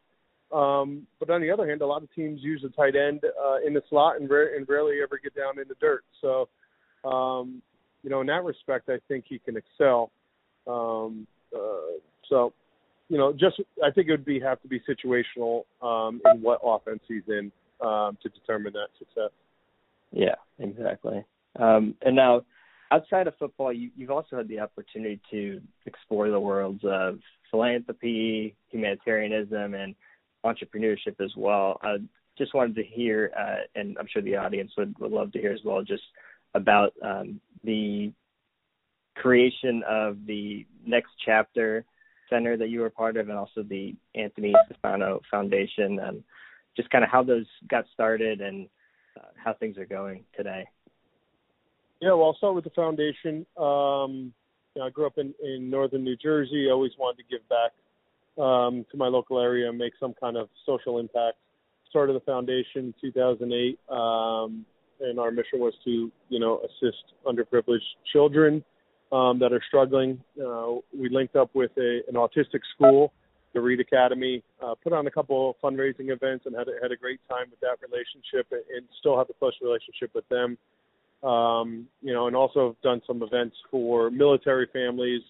Um, 0.52 1.08
but 1.20 1.30
on 1.30 1.42
the 1.42 1.52
other 1.52 1.68
hand, 1.68 1.82
a 1.82 1.86
lot 1.86 2.04
of 2.04 2.14
teams 2.14 2.42
use 2.42 2.64
a 2.66 2.70
tight 2.70 2.96
end 2.96 3.22
uh, 3.26 3.58
in 3.66 3.74
the 3.74 3.82
slot 3.90 4.20
and, 4.20 4.30
and 4.32 4.70
rarely 4.70 5.02
ever 5.04 5.20
get 5.22 5.36
down 5.36 5.60
in 5.60 5.68
the 5.68 5.76
dirt. 5.82 6.04
So, 6.22 6.48
um, 7.08 7.62
you 8.04 8.10
know, 8.10 8.22
in 8.22 8.28
that 8.28 8.44
respect, 8.44 8.90
I 8.90 9.00
think 9.08 9.26
he 9.28 9.40
can 9.40 9.58
excel. 9.58 10.12
Um, 10.66 11.28
uh, 11.54 12.00
so, 12.30 12.54
you 13.10 13.18
know, 13.18 13.34
just 13.34 13.60
I 13.84 13.92
think 13.92 14.08
it 14.08 14.12
would 14.12 14.26
be 14.26 14.40
have 14.40 14.62
to 14.62 14.68
be 14.68 14.82
situational 14.82 15.64
um, 15.82 16.22
in 16.32 16.42
what 16.42 16.60
offense 16.64 17.02
he's 17.08 17.24
in 17.28 17.52
um, 17.82 18.18
to 18.24 18.30
determine 18.30 18.74
that 18.74 18.88
success. 18.98 19.32
Yeah, 20.12 20.36
exactly. 20.60 21.26
Um, 21.60 21.96
and 22.02 22.16
now, 22.16 22.44
outside 22.92 23.28
of 23.28 23.36
football, 23.38 23.74
you, 23.74 23.92
you've 23.98 24.12
also 24.12 24.38
had 24.38 24.48
the 24.48 24.60
opportunity 24.60 25.20
to 25.32 25.62
explore 25.86 26.30
the 26.30 26.40
worlds 26.40 26.82
of 26.84 27.20
philanthropy, 27.52 28.56
humanitarianism, 28.70 29.74
and 29.74 29.96
entrepreneurship 30.46 31.20
as 31.20 31.32
well. 31.36 31.80
I 31.82 31.98
just 32.38 32.54
wanted 32.54 32.76
to 32.76 32.84
hear, 32.84 33.32
uh, 33.38 33.80
and 33.80 33.98
I'm 34.00 34.08
sure 34.12 34.22
the 34.22 34.36
audience 34.36 34.72
would, 34.78 34.98
would 35.00 35.12
love 35.12 35.32
to 35.34 35.40
hear 35.40 35.52
as 35.52 35.62
well, 35.66 35.82
just 35.84 36.04
about 36.54 36.94
um, 37.04 37.40
the 37.64 38.12
creation 39.16 39.84
of 39.88 40.18
the 40.26 40.66
next 40.86 41.12
chapter 41.26 41.86
Center 42.30 42.58
that 42.58 42.70
you 42.70 42.82
were 42.82 42.90
part 42.90 43.16
of, 43.16 43.30
and 43.30 43.38
also 43.38 43.64
the 43.64 43.96
Anthony 44.14 44.54
Fasano 44.84 45.22
Foundation, 45.32 46.00
and 46.00 46.22
just 46.76 46.90
kind 46.90 47.04
of 47.04 47.10
how 47.10 47.24
those 47.24 47.46
got 47.70 47.86
started 47.94 48.42
and 48.42 48.68
uh, 49.18 49.30
how 49.42 49.54
things 49.54 49.78
are 49.78 49.86
going 49.86 50.26
today. 50.36 50.66
Yeah, 52.02 52.14
well, 52.14 52.26
I'll 52.26 52.36
start 52.36 52.54
with 52.54 52.66
the 52.66 52.70
foundation. 52.72 53.46
Um, 53.58 54.34
you 54.76 54.82
know, 54.82 54.88
I 54.88 54.90
grew 54.90 55.08
up 55.08 55.18
in, 55.18 55.34
in 55.42 55.70
northern 55.70 56.04
New 56.04 56.18
Jersey. 56.18 56.68
I 56.68 56.74
always 56.74 56.92
wanted 57.00 57.24
to 57.24 57.30
give 57.30 57.48
back 57.48 57.72
um, 58.38 58.86
to 58.92 58.98
my 58.98 59.08
local 59.08 59.40
area 59.40 59.70
and 59.70 59.78
make 59.78 59.94
some 60.00 60.14
kind 60.20 60.38
of 60.38 60.50
social 60.66 61.00
impact. 61.00 61.38
Started 61.90 62.16
the 62.16 62.22
foundation 62.22 62.94
in 62.94 62.94
2008, 63.02 63.80
um, 63.90 64.66
and 65.00 65.20
our 65.20 65.32
mission 65.32 65.60
was 65.60 65.74
to, 65.86 66.12
you 66.30 66.40
know, 66.40 66.60
assist 66.60 67.04
underprivileged 67.26 67.80
children 68.12 68.64
um, 69.12 69.40
that 69.40 69.54
are 69.54 69.62
struggling. 69.68 70.22
Uh, 70.40 70.76
we 70.98 71.10
linked 71.10 71.36
up 71.36 71.50
with 71.54 71.72
a, 71.78 72.02
an 72.10 72.16
autistic 72.16 72.60
school, 72.76 73.14
the 73.54 73.62
Reed 73.62 73.80
Academy, 73.80 74.44
uh, 74.62 74.76
put 74.84 74.92
on 74.92 75.08
a 75.08 75.12
couple 75.12 75.52
of 75.52 75.56
fundraising 75.64 76.12
events, 76.12 76.46
and 76.46 76.56
had 76.56 76.68
a, 76.68 76.74
had 76.82 76.92
a 76.92 76.98
great 76.98 77.22
time 77.30 77.46
with 77.50 77.60
that 77.62 77.78
relationship, 77.82 78.48
and, 78.52 78.64
and 78.76 78.86
still 79.00 79.18
have 79.18 79.30
a 79.30 79.34
close 79.34 79.54
relationship 79.62 80.12
with 80.14 80.28
them 80.28 80.58
um, 81.24 81.88
you 82.02 82.14
know, 82.14 82.28
and 82.28 82.36
also 82.36 82.68
have 82.68 82.82
done 82.82 83.02
some 83.08 83.22
events 83.24 83.56
for 83.72 84.10
military 84.10 84.68
families 84.72 85.22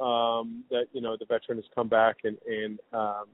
um, 0.00 0.64
that 0.70 0.86
you 0.92 1.00
know 1.00 1.16
the 1.18 1.26
veteran 1.26 1.58
has 1.58 1.64
come 1.74 1.88
back 1.88 2.18
and 2.24 2.36
and 2.46 2.78
um, 2.92 3.24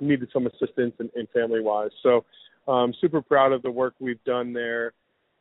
needed 0.00 0.28
some 0.32 0.46
assistance 0.46 0.94
in, 1.00 1.10
in 1.16 1.26
family 1.34 1.60
wise. 1.60 1.90
So, 2.02 2.24
um, 2.66 2.94
super 3.00 3.22
proud 3.22 3.52
of 3.52 3.62
the 3.62 3.70
work 3.70 3.94
we've 3.98 4.22
done 4.24 4.52
there, 4.52 4.92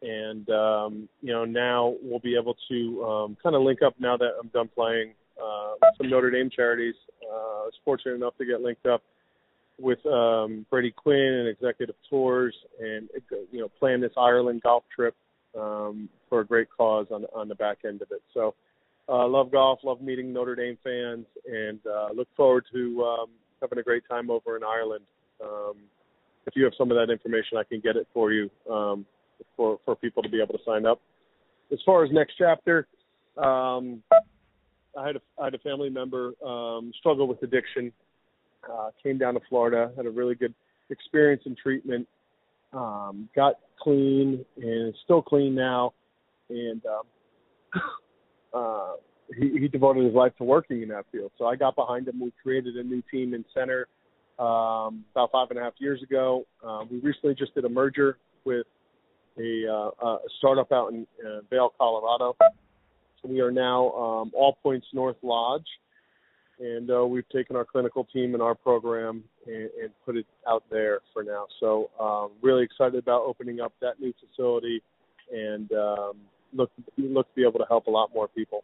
and 0.01 0.49
um, 0.49 1.09
you 1.21 1.33
know 1.33 1.45
now 1.45 1.95
we'll 2.01 2.19
be 2.19 2.35
able 2.35 2.55
to 2.69 3.03
um, 3.03 3.37
kind 3.41 3.55
of 3.55 3.61
link 3.61 3.81
up 3.81 3.95
now 3.99 4.17
that 4.17 4.31
I'm 4.41 4.49
done 4.49 4.69
playing 4.73 5.13
uh, 5.41 5.73
some 5.97 6.09
Notre 6.09 6.31
Dame 6.31 6.49
charities. 6.49 6.95
Uh, 7.23 7.33
I 7.33 7.63
was 7.65 7.73
fortunate 7.85 8.15
enough 8.15 8.37
to 8.37 8.45
get 8.45 8.61
linked 8.61 8.85
up 8.85 9.03
with 9.79 10.03
um, 10.05 10.65
Brady 10.69 10.91
Quinn 10.91 11.17
and 11.17 11.47
Executive 11.47 11.95
Tours, 12.09 12.55
and 12.79 13.09
you 13.51 13.59
know 13.59 13.69
plan 13.79 14.01
this 14.01 14.11
Ireland 14.17 14.61
golf 14.63 14.83
trip 14.93 15.15
um, 15.57 16.09
for 16.29 16.41
a 16.41 16.45
great 16.45 16.67
cause 16.75 17.07
on 17.11 17.25
on 17.35 17.47
the 17.47 17.55
back 17.55 17.79
end 17.85 18.01
of 18.01 18.11
it. 18.11 18.21
So, 18.33 18.55
uh, 19.09 19.27
love 19.27 19.51
golf, 19.51 19.79
love 19.83 20.01
meeting 20.01 20.33
Notre 20.33 20.55
Dame 20.55 20.77
fans, 20.83 21.25
and 21.45 21.79
uh, 21.85 22.09
look 22.13 22.27
forward 22.35 22.65
to 22.73 23.03
um, 23.03 23.29
having 23.61 23.79
a 23.79 23.83
great 23.83 24.03
time 24.09 24.29
over 24.29 24.57
in 24.57 24.63
Ireland. 24.63 25.05
Um, 25.41 25.75
if 26.45 26.55
you 26.55 26.63
have 26.63 26.73
some 26.77 26.91
of 26.91 26.97
that 26.97 27.11
information, 27.11 27.57
I 27.57 27.63
can 27.63 27.79
get 27.79 27.95
it 27.95 28.07
for 28.13 28.31
you 28.31 28.49
um, 28.69 29.05
for 29.55 29.79
for 29.85 29.95
people 29.95 30.23
to 30.23 30.29
be 30.29 30.41
able 30.41 30.57
to 30.57 30.63
sign 30.65 30.85
up. 30.85 31.01
As 31.71 31.79
far 31.85 32.03
as 32.03 32.11
next 32.11 32.33
chapter, 32.37 32.87
um, 33.37 34.01
I 34.97 35.05
had 35.05 35.15
a 35.17 35.21
I 35.39 35.45
had 35.45 35.53
a 35.53 35.59
family 35.59 35.89
member 35.89 36.33
um, 36.45 36.91
struggle 36.99 37.27
with 37.27 37.41
addiction. 37.43 37.91
Uh, 38.69 38.89
came 39.01 39.17
down 39.17 39.35
to 39.35 39.39
Florida, 39.47 39.91
had 39.95 40.05
a 40.05 40.09
really 40.09 40.35
good 40.35 40.53
experience 40.89 41.43
in 41.45 41.55
treatment, 41.55 42.07
um, 42.73 43.29
got 43.35 43.55
clean 43.79 44.43
and 44.61 44.93
still 45.05 45.21
clean 45.21 45.55
now, 45.55 45.93
and 46.49 46.81
um, 46.85 47.81
uh, 48.57 48.93
he, 49.37 49.59
he 49.59 49.67
devoted 49.67 50.05
his 50.05 50.13
life 50.13 50.33
to 50.37 50.43
working 50.43 50.81
in 50.81 50.89
that 50.89 51.05
field. 51.11 51.31
So 51.37 51.45
I 51.45 51.55
got 51.55 51.75
behind 51.75 52.07
him. 52.07 52.19
We 52.19 52.31
created 52.41 52.75
a 52.75 52.83
new 52.83 53.03
team 53.11 53.33
in 53.33 53.43
center 53.53 53.87
um, 54.39 55.05
about 55.11 55.31
five 55.31 55.49
and 55.49 55.59
a 55.59 55.63
half 55.63 55.73
years 55.77 56.01
ago. 56.01 56.45
Uh, 56.65 56.83
we 56.89 56.99
recently 56.99 57.35
just 57.35 57.53
did 57.55 57.65
a 57.65 57.69
merger 57.69 58.17
with 58.45 58.67
a, 59.37 59.65
uh, 59.67 60.05
a 60.05 60.17
startup 60.37 60.71
out 60.71 60.93
in 60.93 61.05
uh, 61.25 61.41
Vail, 61.49 61.73
Colorado. 61.77 62.35
So 63.21 63.29
we 63.29 63.41
are 63.41 63.51
now 63.51 63.91
um, 63.91 64.31
All 64.33 64.57
Points 64.63 64.87
North 64.93 65.17
Lodge 65.21 65.67
and 66.59 66.89
uh, 66.89 67.05
we've 67.05 67.27
taken 67.29 67.55
our 67.55 67.65
clinical 67.65 68.03
team 68.05 68.33
and 68.33 68.41
our 68.41 68.55
program 68.55 69.23
and, 69.45 69.69
and 69.81 69.89
put 70.05 70.17
it 70.17 70.25
out 70.47 70.63
there 70.71 70.99
for 71.13 71.23
now. 71.23 71.45
So 71.59 71.89
um, 71.99 72.31
really 72.41 72.63
excited 72.63 72.95
about 72.95 73.23
opening 73.23 73.59
up 73.59 73.73
that 73.81 73.99
new 73.99 74.13
facility 74.19 74.81
and 75.31 75.71
um, 75.73 76.13
look 76.57 76.71
look 76.97 77.29
to 77.29 77.35
be 77.35 77.43
able 77.43 77.59
to 77.59 77.65
help 77.67 77.87
a 77.87 77.91
lot 77.91 78.13
more 78.13 78.27
people. 78.27 78.63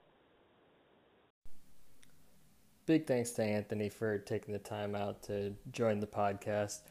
Big 2.85 3.07
thanks 3.07 3.31
to 3.31 3.41
Anthony 3.43 3.87
for 3.87 4.17
taking 4.17 4.51
the 4.53 4.59
time 4.59 4.93
out 4.95 5.23
to 5.23 5.53
join 5.71 6.01
the 6.01 6.07
podcast. 6.07 6.81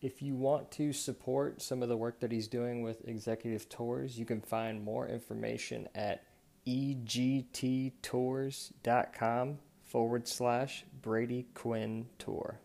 If 0.00 0.22
you 0.22 0.36
want 0.36 0.70
to 0.72 0.92
support 0.92 1.60
some 1.60 1.82
of 1.82 1.90
the 1.90 1.96
work 1.96 2.20
that 2.20 2.30
he's 2.32 2.48
doing 2.48 2.82
with 2.82 3.06
Executive 3.06 3.68
Tours, 3.68 4.18
you 4.18 4.24
can 4.24 4.40
find 4.40 4.82
more 4.82 5.06
information 5.06 5.86
at 5.94 6.24
egttours.com 6.66 9.58
forward 9.84 10.26
slash 10.26 10.86
Brady 11.02 11.46
Quinn 11.54 12.06
Tour. 12.18 12.58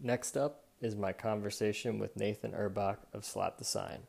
Next 0.00 0.36
up 0.36 0.66
is 0.80 0.94
my 0.96 1.12
conversation 1.12 1.98
with 1.98 2.16
Nathan 2.16 2.54
Erbach 2.54 2.98
of 3.12 3.24
Slap 3.24 3.58
the 3.58 3.64
Sign. 3.64 4.04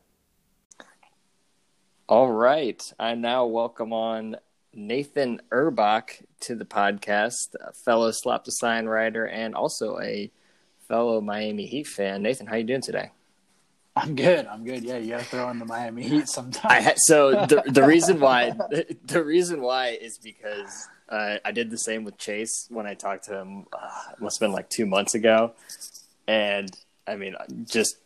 All 2.06 2.30
right. 2.30 2.92
I 2.98 3.14
now 3.14 3.46
welcome 3.46 3.94
on 3.94 4.36
Nathan 4.74 5.40
Erbach 5.50 6.20
to 6.40 6.54
the 6.54 6.66
podcast, 6.66 7.54
a 7.58 7.72
fellow 7.72 8.10
Slap 8.10 8.44
the 8.44 8.50
Sign 8.50 8.84
writer 8.84 9.26
and 9.26 9.54
also 9.54 9.98
a 10.00 10.30
fellow 10.86 11.22
Miami 11.22 11.64
Heat 11.64 11.86
fan. 11.86 12.20
Nathan, 12.22 12.46
how 12.46 12.56
you 12.56 12.64
doing 12.64 12.82
today? 12.82 13.10
I'm 13.96 14.14
good. 14.14 14.44
I'm 14.44 14.66
good. 14.66 14.84
Yeah, 14.84 14.98
you 14.98 15.12
got 15.12 15.20
to 15.20 15.24
throw 15.24 15.48
in 15.48 15.58
the 15.58 15.64
Miami 15.64 16.06
Heat 16.06 16.28
sometimes. 16.28 16.66
I, 16.66 16.92
so 16.96 17.46
the 17.46 17.62
the 17.68 17.82
reason 17.86 18.20
why 18.20 18.50
the, 18.50 18.98
the 19.06 19.24
reason 19.24 19.62
why 19.62 19.96
is 19.98 20.18
because 20.18 20.86
uh, 21.08 21.36
I 21.42 21.52
did 21.52 21.70
the 21.70 21.78
same 21.78 22.04
with 22.04 22.18
Chase 22.18 22.66
when 22.68 22.86
I 22.86 22.92
talked 22.92 23.24
to 23.24 23.38
him. 23.38 23.64
Uh, 23.72 23.88
must 24.20 24.40
have 24.40 24.46
been 24.46 24.52
like 24.52 24.68
two 24.68 24.84
months 24.84 25.14
ago, 25.14 25.52
and 26.28 26.70
I 27.06 27.16
mean, 27.16 27.34
just 27.64 27.96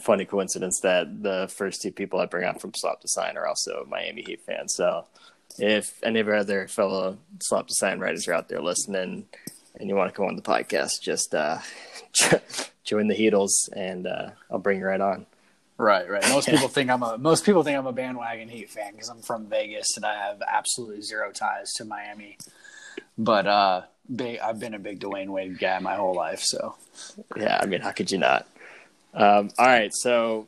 funny 0.00 0.24
coincidence 0.24 0.80
that 0.82 1.22
the 1.22 1.50
first 1.54 1.82
two 1.82 1.92
people 1.92 2.20
I 2.20 2.26
bring 2.26 2.44
on 2.46 2.58
from 2.58 2.72
Slap 2.74 3.00
the 3.00 3.08
Sign 3.08 3.36
are 3.36 3.46
also 3.46 3.86
Miami 3.88 4.22
Heat 4.22 4.42
fans. 4.44 4.74
So, 4.74 5.06
if 5.58 6.02
any 6.02 6.20
of 6.20 6.28
our 6.28 6.36
other 6.36 6.68
fellow 6.68 7.18
Slap 7.40 7.68
the 7.68 7.74
Sign 7.74 7.98
writers 7.98 8.28
are 8.28 8.34
out 8.34 8.48
there 8.48 8.60
listening, 8.60 9.26
and 9.78 9.88
you 9.88 9.94
want 9.94 10.12
to 10.12 10.16
come 10.16 10.26
on 10.26 10.36
the 10.36 10.42
podcast, 10.42 11.00
just 11.00 11.34
uh, 11.34 11.58
join 12.84 13.08
the 13.08 13.14
Heatles, 13.14 13.68
and 13.74 14.06
uh, 14.06 14.30
I'll 14.50 14.58
bring 14.58 14.80
you 14.80 14.86
right 14.86 15.00
on. 15.00 15.26
Right, 15.78 16.10
right. 16.10 16.28
Most 16.30 16.48
people 16.48 16.66
think 16.66 16.90
I'm 16.90 17.04
a 17.04 17.16
most 17.16 17.46
people 17.46 17.62
think 17.62 17.78
I'm 17.78 17.86
a 17.86 17.92
bandwagon 17.92 18.48
Heat 18.48 18.68
fan 18.68 18.92
because 18.92 19.08
I'm 19.08 19.22
from 19.22 19.46
Vegas 19.46 19.96
and 19.96 20.04
I 20.04 20.14
have 20.14 20.42
absolutely 20.44 21.02
zero 21.02 21.30
ties 21.30 21.72
to 21.74 21.84
Miami. 21.84 22.36
But 23.16 23.46
uh, 23.46 23.82
big, 24.14 24.40
I've 24.40 24.58
been 24.58 24.74
a 24.74 24.80
big 24.80 24.98
Dwyane 24.98 25.28
Wade 25.28 25.60
guy 25.60 25.78
my 25.78 25.94
whole 25.94 26.14
life. 26.14 26.40
So 26.42 26.74
yeah, 27.36 27.60
I 27.62 27.66
mean, 27.66 27.80
how 27.80 27.92
could 27.92 28.10
you 28.10 28.18
not? 28.18 28.48
Um, 29.14 29.50
all 29.58 29.66
right, 29.66 29.92
so 29.92 30.46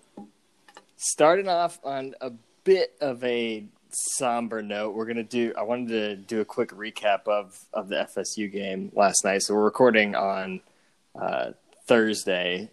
starting 0.96 1.48
off 1.48 1.78
on 1.82 2.14
a 2.20 2.30
bit 2.64 2.94
of 3.00 3.22
a 3.24 3.64
somber 3.90 4.62
note, 4.62 4.94
we're 4.94 5.06
gonna 5.06 5.22
do. 5.22 5.52
I 5.58 5.62
wanted 5.62 5.88
to 5.88 6.16
do 6.16 6.40
a 6.40 6.44
quick 6.44 6.70
recap 6.70 7.26
of 7.26 7.58
of 7.72 7.88
the 7.88 8.08
FSU 8.16 8.50
game 8.50 8.92
last 8.94 9.24
night. 9.24 9.42
So 9.42 9.54
we're 9.54 9.64
recording 9.64 10.14
on 10.14 10.60
uh, 11.18 11.52
Thursday, 11.86 12.70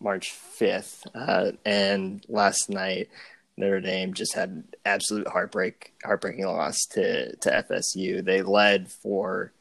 March 0.00 0.34
5th. 0.58 1.06
Uh, 1.14 1.52
and 1.64 2.24
last 2.28 2.68
night, 2.68 3.08
Notre 3.56 3.80
Dame 3.80 4.12
just 4.12 4.34
had 4.34 4.64
absolute 4.84 5.28
heartbreak, 5.28 5.94
heartbreaking 6.04 6.46
loss 6.46 6.78
to, 6.92 7.34
to 7.36 7.64
FSU. 7.70 8.24
They 8.24 8.42
led 8.42 8.90
for, 8.90 9.52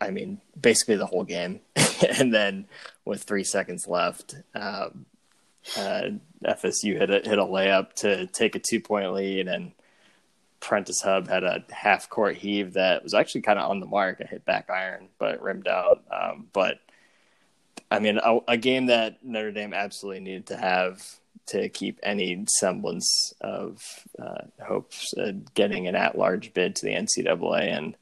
I 0.00 0.10
mean, 0.10 0.40
basically 0.58 0.96
the 0.96 1.06
whole 1.06 1.24
game. 1.24 1.60
and 2.18 2.32
then 2.32 2.66
with 3.04 3.22
three 3.22 3.44
seconds 3.44 3.86
left, 3.86 4.34
um, 4.54 5.06
uh, 5.76 6.02
FSU 6.44 6.98
hit 6.98 7.10
a, 7.10 7.28
hit 7.28 7.38
a 7.38 7.44
layup 7.44 7.92
to 7.94 8.26
take 8.26 8.54
a 8.54 8.58
two 8.58 8.80
point 8.80 9.12
lead. 9.12 9.48
And 9.48 9.72
Prentiss 10.60 11.02
Hubb 11.02 11.28
had 11.28 11.44
a 11.44 11.64
half 11.70 12.08
court 12.08 12.36
heave 12.36 12.74
that 12.74 13.02
was 13.02 13.14
actually 13.14 13.42
kind 13.42 13.58
of 13.58 13.70
on 13.70 13.80
the 13.80 13.86
mark. 13.86 14.20
and 14.20 14.28
hit 14.28 14.44
back 14.44 14.70
iron, 14.70 15.08
but 15.18 15.42
rimmed 15.42 15.68
out. 15.68 16.02
Um, 16.10 16.48
but 16.52 16.78
I 17.90 17.98
mean, 17.98 18.18
a, 18.22 18.38
a, 18.48 18.56
game 18.56 18.86
that 18.86 19.22
Notre 19.22 19.52
Dame 19.52 19.74
absolutely 19.74 20.20
needed 20.20 20.46
to 20.46 20.56
have 20.56 21.02
to 21.46 21.68
keep 21.68 21.98
any 22.02 22.44
semblance 22.48 23.34
of 23.40 23.82
uh, 24.18 24.46
hopes 24.64 25.12
of 25.16 25.52
getting 25.54 25.88
an 25.88 25.94
at-large 25.94 26.54
bid 26.54 26.76
to 26.76 26.86
the 26.86 26.92
NCAA, 26.92 27.76
and 27.76 27.96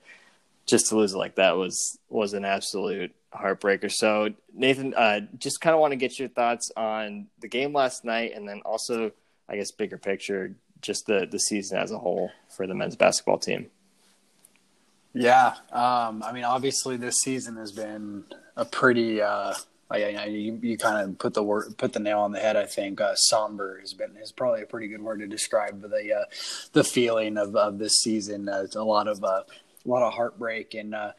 just 0.66 0.88
to 0.88 0.96
lose 0.96 1.14
like 1.14 1.34
that 1.36 1.56
was 1.56 1.98
was 2.08 2.34
an 2.34 2.44
absolute 2.44 3.12
heartbreaker. 3.32 3.90
So, 3.90 4.30
Nathan, 4.54 4.94
uh, 4.94 5.20
just 5.38 5.60
kind 5.60 5.74
of 5.74 5.80
want 5.80 5.92
to 5.92 5.96
get 5.96 6.18
your 6.18 6.28
thoughts 6.28 6.70
on 6.76 7.26
the 7.40 7.48
game 7.48 7.72
last 7.72 8.04
night, 8.04 8.32
and 8.34 8.48
then 8.48 8.62
also, 8.64 9.12
I 9.48 9.56
guess, 9.56 9.70
bigger 9.72 9.98
picture, 9.98 10.54
just 10.82 11.06
the 11.06 11.26
the 11.30 11.38
season 11.38 11.78
as 11.78 11.90
a 11.90 11.98
whole 11.98 12.30
for 12.56 12.66
the 12.66 12.74
men's 12.74 12.96
basketball 12.96 13.38
team. 13.38 13.70
Yeah, 15.12 15.54
um, 15.72 16.22
I 16.22 16.32
mean, 16.32 16.44
obviously, 16.44 16.96
this 16.96 17.16
season 17.22 17.56
has 17.56 17.72
been 17.72 18.24
a 18.56 18.64
pretty. 18.64 19.20
Uh 19.20 19.54
I, 19.90 20.26
you, 20.26 20.58
you 20.62 20.78
kind 20.78 21.10
of 21.10 21.18
put 21.18 21.34
the 21.34 21.42
word, 21.42 21.76
put 21.76 21.92
the 21.92 21.98
nail 21.98 22.20
on 22.20 22.30
the 22.30 22.38
head. 22.38 22.56
I 22.56 22.66
think 22.66 23.00
uh, 23.00 23.14
somber 23.16 23.80
has 23.80 23.92
been 23.92 24.16
is 24.22 24.30
probably 24.30 24.62
a 24.62 24.66
pretty 24.66 24.86
good 24.86 25.02
word 25.02 25.18
to 25.18 25.26
describe 25.26 25.80
the 25.80 26.14
uh, 26.14 26.24
the 26.72 26.84
feeling 26.84 27.36
of, 27.36 27.56
of 27.56 27.78
this 27.78 27.98
season. 28.00 28.48
Uh, 28.48 28.66
a 28.74 28.84
lot 28.84 29.08
of 29.08 29.24
uh, 29.24 29.42
a 29.84 29.88
lot 29.88 30.02
of 30.02 30.12
heartbreak, 30.12 30.74
and 30.74 30.94
uh, 30.94 31.12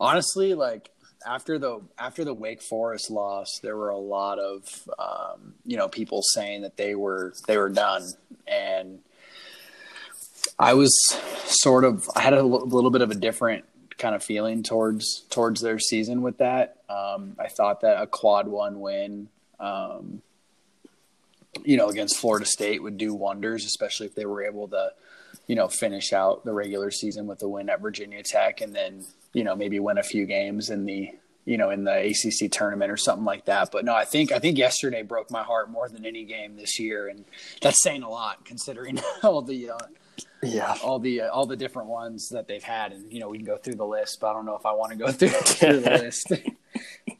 honestly, 0.00 0.54
like 0.54 0.90
after 1.26 1.58
the 1.58 1.80
after 1.98 2.24
the 2.24 2.32
Wake 2.32 2.62
Forest 2.62 3.10
loss, 3.10 3.58
there 3.62 3.76
were 3.76 3.90
a 3.90 3.98
lot 3.98 4.38
of 4.38 4.88
um, 4.98 5.54
you 5.64 5.76
know 5.76 5.88
people 5.88 6.22
saying 6.22 6.62
that 6.62 6.76
they 6.76 6.94
were 6.94 7.34
they 7.46 7.58
were 7.58 7.68
done, 7.68 8.02
and 8.46 9.00
I 10.58 10.74
was 10.74 10.96
sort 11.44 11.84
of 11.84 12.08
I 12.14 12.20
had 12.20 12.32
a 12.32 12.38
l- 12.38 12.66
little 12.66 12.90
bit 12.90 13.02
of 13.02 13.10
a 13.10 13.14
different 13.14 13.64
kind 13.98 14.14
of 14.14 14.22
feeling 14.22 14.62
towards 14.62 15.22
towards 15.30 15.60
their 15.60 15.78
season 15.78 16.22
with 16.22 16.38
that. 16.38 16.78
Um, 16.88 17.36
I 17.38 17.48
thought 17.48 17.80
that 17.80 18.00
a 18.00 18.06
quad 18.06 18.46
one 18.46 18.80
win, 18.80 19.28
um, 19.58 20.22
you 21.64 21.76
know, 21.76 21.88
against 21.88 22.18
Florida 22.18 22.46
State 22.46 22.82
would 22.82 22.98
do 22.98 23.14
wonders, 23.14 23.64
especially 23.64 24.06
if 24.06 24.14
they 24.14 24.26
were 24.26 24.44
able 24.44 24.68
to, 24.68 24.92
you 25.46 25.56
know, 25.56 25.68
finish 25.68 26.12
out 26.12 26.44
the 26.44 26.52
regular 26.52 26.90
season 26.90 27.26
with 27.26 27.42
a 27.42 27.48
win 27.48 27.68
at 27.68 27.80
Virginia 27.80 28.22
Tech, 28.22 28.60
and 28.60 28.74
then 28.74 29.04
you 29.32 29.44
know 29.44 29.56
maybe 29.56 29.78
win 29.80 29.98
a 29.98 30.02
few 30.02 30.26
games 30.26 30.70
in 30.70 30.84
the 30.84 31.10
you 31.44 31.56
know 31.56 31.70
in 31.70 31.84
the 31.84 32.10
ACC 32.10 32.50
tournament 32.50 32.90
or 32.90 32.96
something 32.96 33.24
like 33.24 33.46
that. 33.46 33.70
But 33.72 33.84
no, 33.84 33.94
I 33.94 34.04
think 34.04 34.32
I 34.32 34.38
think 34.38 34.58
yesterday 34.58 35.02
broke 35.02 35.30
my 35.30 35.42
heart 35.42 35.70
more 35.70 35.88
than 35.88 36.04
any 36.04 36.24
game 36.24 36.56
this 36.56 36.78
year, 36.78 37.08
and 37.08 37.24
that's 37.62 37.82
saying 37.82 38.02
a 38.02 38.10
lot 38.10 38.44
considering 38.44 39.00
all 39.22 39.42
the. 39.42 39.70
Uh, 39.70 39.78
yeah 40.42 40.74
all 40.82 40.98
the 40.98 41.22
uh, 41.22 41.28
all 41.30 41.46
the 41.46 41.56
different 41.56 41.88
ones 41.88 42.28
that 42.30 42.46
they've 42.46 42.62
had 42.62 42.92
and 42.92 43.12
you 43.12 43.20
know 43.20 43.28
we 43.28 43.38
can 43.38 43.46
go 43.46 43.56
through 43.56 43.74
the 43.74 43.84
list 43.84 44.18
but 44.20 44.28
i 44.28 44.32
don't 44.32 44.46
know 44.46 44.56
if 44.56 44.66
i 44.66 44.72
want 44.72 44.90
to 44.90 44.96
go 44.96 45.10
through, 45.10 45.28
through 45.28 45.80
the 45.80 45.90
list 45.90 46.32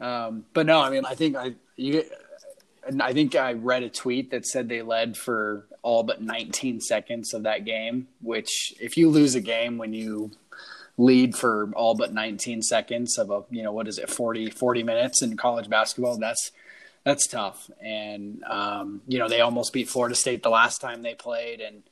um, 0.01 0.45
but 0.53 0.67
no 0.67 0.81
i 0.81 0.91
mean 0.91 1.05
i 1.05 1.15
think 1.15 1.37
i 1.37 1.55
you 1.77 2.05
i 3.01 3.13
think 3.13 3.35
i 3.35 3.53
read 3.53 3.83
a 3.83 3.89
tweet 3.89 4.31
that 4.31 4.47
said 4.47 4.69
they 4.69 4.83
led 4.83 5.17
for 5.17 5.67
all 5.83 6.03
but 6.03 6.23
19 6.23 6.81
seconds 6.81 7.35
of 7.35 7.43
that 7.45 7.65
game 7.65 8.07
which 8.21 8.75
if 8.81 8.97
you 8.97 9.09
lose 9.09 9.35
a 9.35 9.41
game 9.41 9.79
when 9.79 9.93
you 9.93 10.31
lead 10.99 11.37
for 11.37 11.71
all 11.75 11.95
but 11.95 12.13
19 12.15 12.63
seconds 12.63 13.19
of 13.19 13.31
a 13.31 13.43
you 13.51 13.63
know 13.63 13.73
what 13.73 13.87
is 13.87 13.99
it 13.99 14.09
40 14.09 14.51
40 14.51 14.83
minutes 14.83 15.23
in 15.23 15.37
college 15.37 15.69
basketball 15.69 16.17
that's 16.17 16.53
that's 17.05 17.27
tough 17.27 17.71
and 17.83 18.43
um, 18.45 19.03
you 19.07 19.19
know 19.19 19.29
they 19.29 19.41
almost 19.41 19.73
beat 19.73 19.89
florida 19.89 20.15
state 20.15 20.43
the 20.43 20.49
last 20.49 20.79
time 20.79 21.03
they 21.03 21.15
played 21.15 21.61
and 21.61 21.83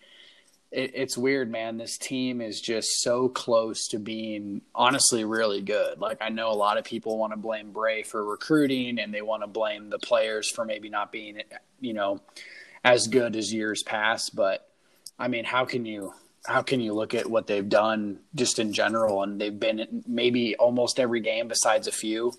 it, 0.74 0.90
it's 0.94 1.16
weird, 1.16 1.50
man. 1.50 1.78
This 1.78 1.96
team 1.96 2.40
is 2.40 2.60
just 2.60 3.00
so 3.00 3.28
close 3.28 3.86
to 3.88 3.98
being 3.98 4.60
honestly 4.74 5.24
really 5.24 5.62
good. 5.62 6.00
Like 6.00 6.18
I 6.20 6.28
know 6.30 6.50
a 6.50 6.52
lot 6.52 6.78
of 6.78 6.84
people 6.84 7.16
want 7.16 7.32
to 7.32 7.36
blame 7.36 7.70
Brey 7.70 8.02
for 8.02 8.24
recruiting, 8.24 8.98
and 8.98 9.14
they 9.14 9.22
want 9.22 9.44
to 9.44 9.46
blame 9.46 9.88
the 9.88 10.00
players 10.00 10.50
for 10.50 10.64
maybe 10.64 10.88
not 10.88 11.12
being, 11.12 11.40
you 11.80 11.92
know, 11.92 12.20
as 12.82 13.06
good 13.06 13.36
as 13.36 13.54
years 13.54 13.84
past. 13.84 14.34
But 14.34 14.68
I 15.18 15.28
mean, 15.28 15.44
how 15.44 15.64
can 15.64 15.86
you 15.86 16.12
how 16.44 16.62
can 16.62 16.80
you 16.80 16.92
look 16.92 17.14
at 17.14 17.28
what 17.28 17.46
they've 17.46 17.68
done 17.68 18.18
just 18.34 18.58
in 18.58 18.72
general? 18.72 19.22
And 19.22 19.40
they've 19.40 19.58
been 19.58 20.04
maybe 20.06 20.56
almost 20.56 21.00
every 21.00 21.20
game 21.20 21.48
besides 21.48 21.86
a 21.86 21.92
few. 21.92 22.32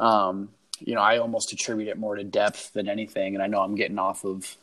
Um, 0.00 0.50
you 0.80 0.94
know, 0.94 1.00
I 1.00 1.18
almost 1.18 1.52
attribute 1.52 1.88
it 1.88 1.98
more 1.98 2.16
to 2.16 2.24
depth 2.24 2.72
than 2.72 2.88
anything. 2.88 3.34
And 3.34 3.42
I 3.42 3.46
know 3.46 3.60
I'm 3.60 3.74
getting 3.74 3.98
off 3.98 4.24
of 4.24 4.56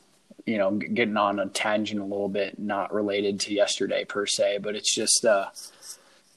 you 0.46 0.58
know, 0.58 0.72
getting 0.72 1.18
on 1.18 1.40
a 1.40 1.48
tangent 1.48 2.00
a 2.00 2.04
little 2.04 2.30
bit, 2.30 2.60
not 2.60 2.94
related 2.94 3.40
to 3.42 3.54
yesterday 3.54 4.06
per 4.06 4.26
se, 4.26 4.60
but 4.60 4.76
it's 4.76 4.94
just, 4.94 5.26
uh, 5.26 5.48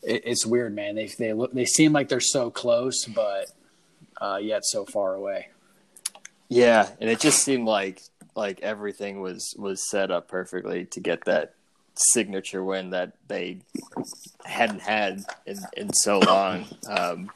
it, 0.02 0.22
it's 0.24 0.46
weird, 0.46 0.74
man. 0.74 0.94
They, 0.94 1.06
they 1.06 1.32
look, 1.34 1.52
they 1.52 1.66
seem 1.66 1.92
like 1.92 2.08
they're 2.08 2.20
so 2.20 2.50
close, 2.50 3.04
but, 3.04 3.50
uh, 4.20 4.38
yet 4.40 4.64
so 4.64 4.84
far 4.86 5.14
away. 5.14 5.48
Yeah. 6.48 6.88
And 7.00 7.10
it 7.10 7.20
just 7.20 7.42
seemed 7.42 7.66
like, 7.66 8.00
like 8.34 8.60
everything 8.60 9.20
was, 9.20 9.54
was 9.58 9.90
set 9.90 10.10
up 10.10 10.28
perfectly 10.28 10.86
to 10.86 11.00
get 11.00 11.26
that 11.26 11.54
signature 11.98 12.64
win 12.64 12.90
that 12.90 13.12
they 13.26 13.58
hadn't 14.44 14.80
had 14.80 15.24
in, 15.46 15.56
in 15.76 15.92
so 15.92 16.18
long. 16.20 16.66
Um, 16.88 17.30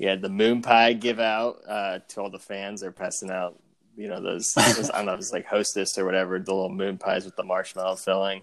had 0.00 0.22
the 0.22 0.28
moon 0.28 0.62
pie 0.62 0.92
give 0.92 1.18
out 1.18 1.60
uh, 1.66 1.98
to 2.08 2.20
all 2.20 2.30
the 2.30 2.38
fans. 2.38 2.80
They're 2.80 2.92
passing 2.92 3.30
out 3.30 3.58
you 3.96 4.08
know 4.08 4.20
those, 4.20 4.52
those 4.54 4.90
I 4.90 4.98
don't 4.98 5.06
know 5.06 5.14
it's 5.14 5.32
like 5.32 5.46
Hostess 5.46 5.98
or 5.98 6.04
whatever 6.04 6.38
the 6.38 6.54
little 6.54 6.68
moon 6.68 6.98
pies 6.98 7.24
with 7.24 7.36
the 7.36 7.42
marshmallow 7.42 7.96
filling 7.96 8.42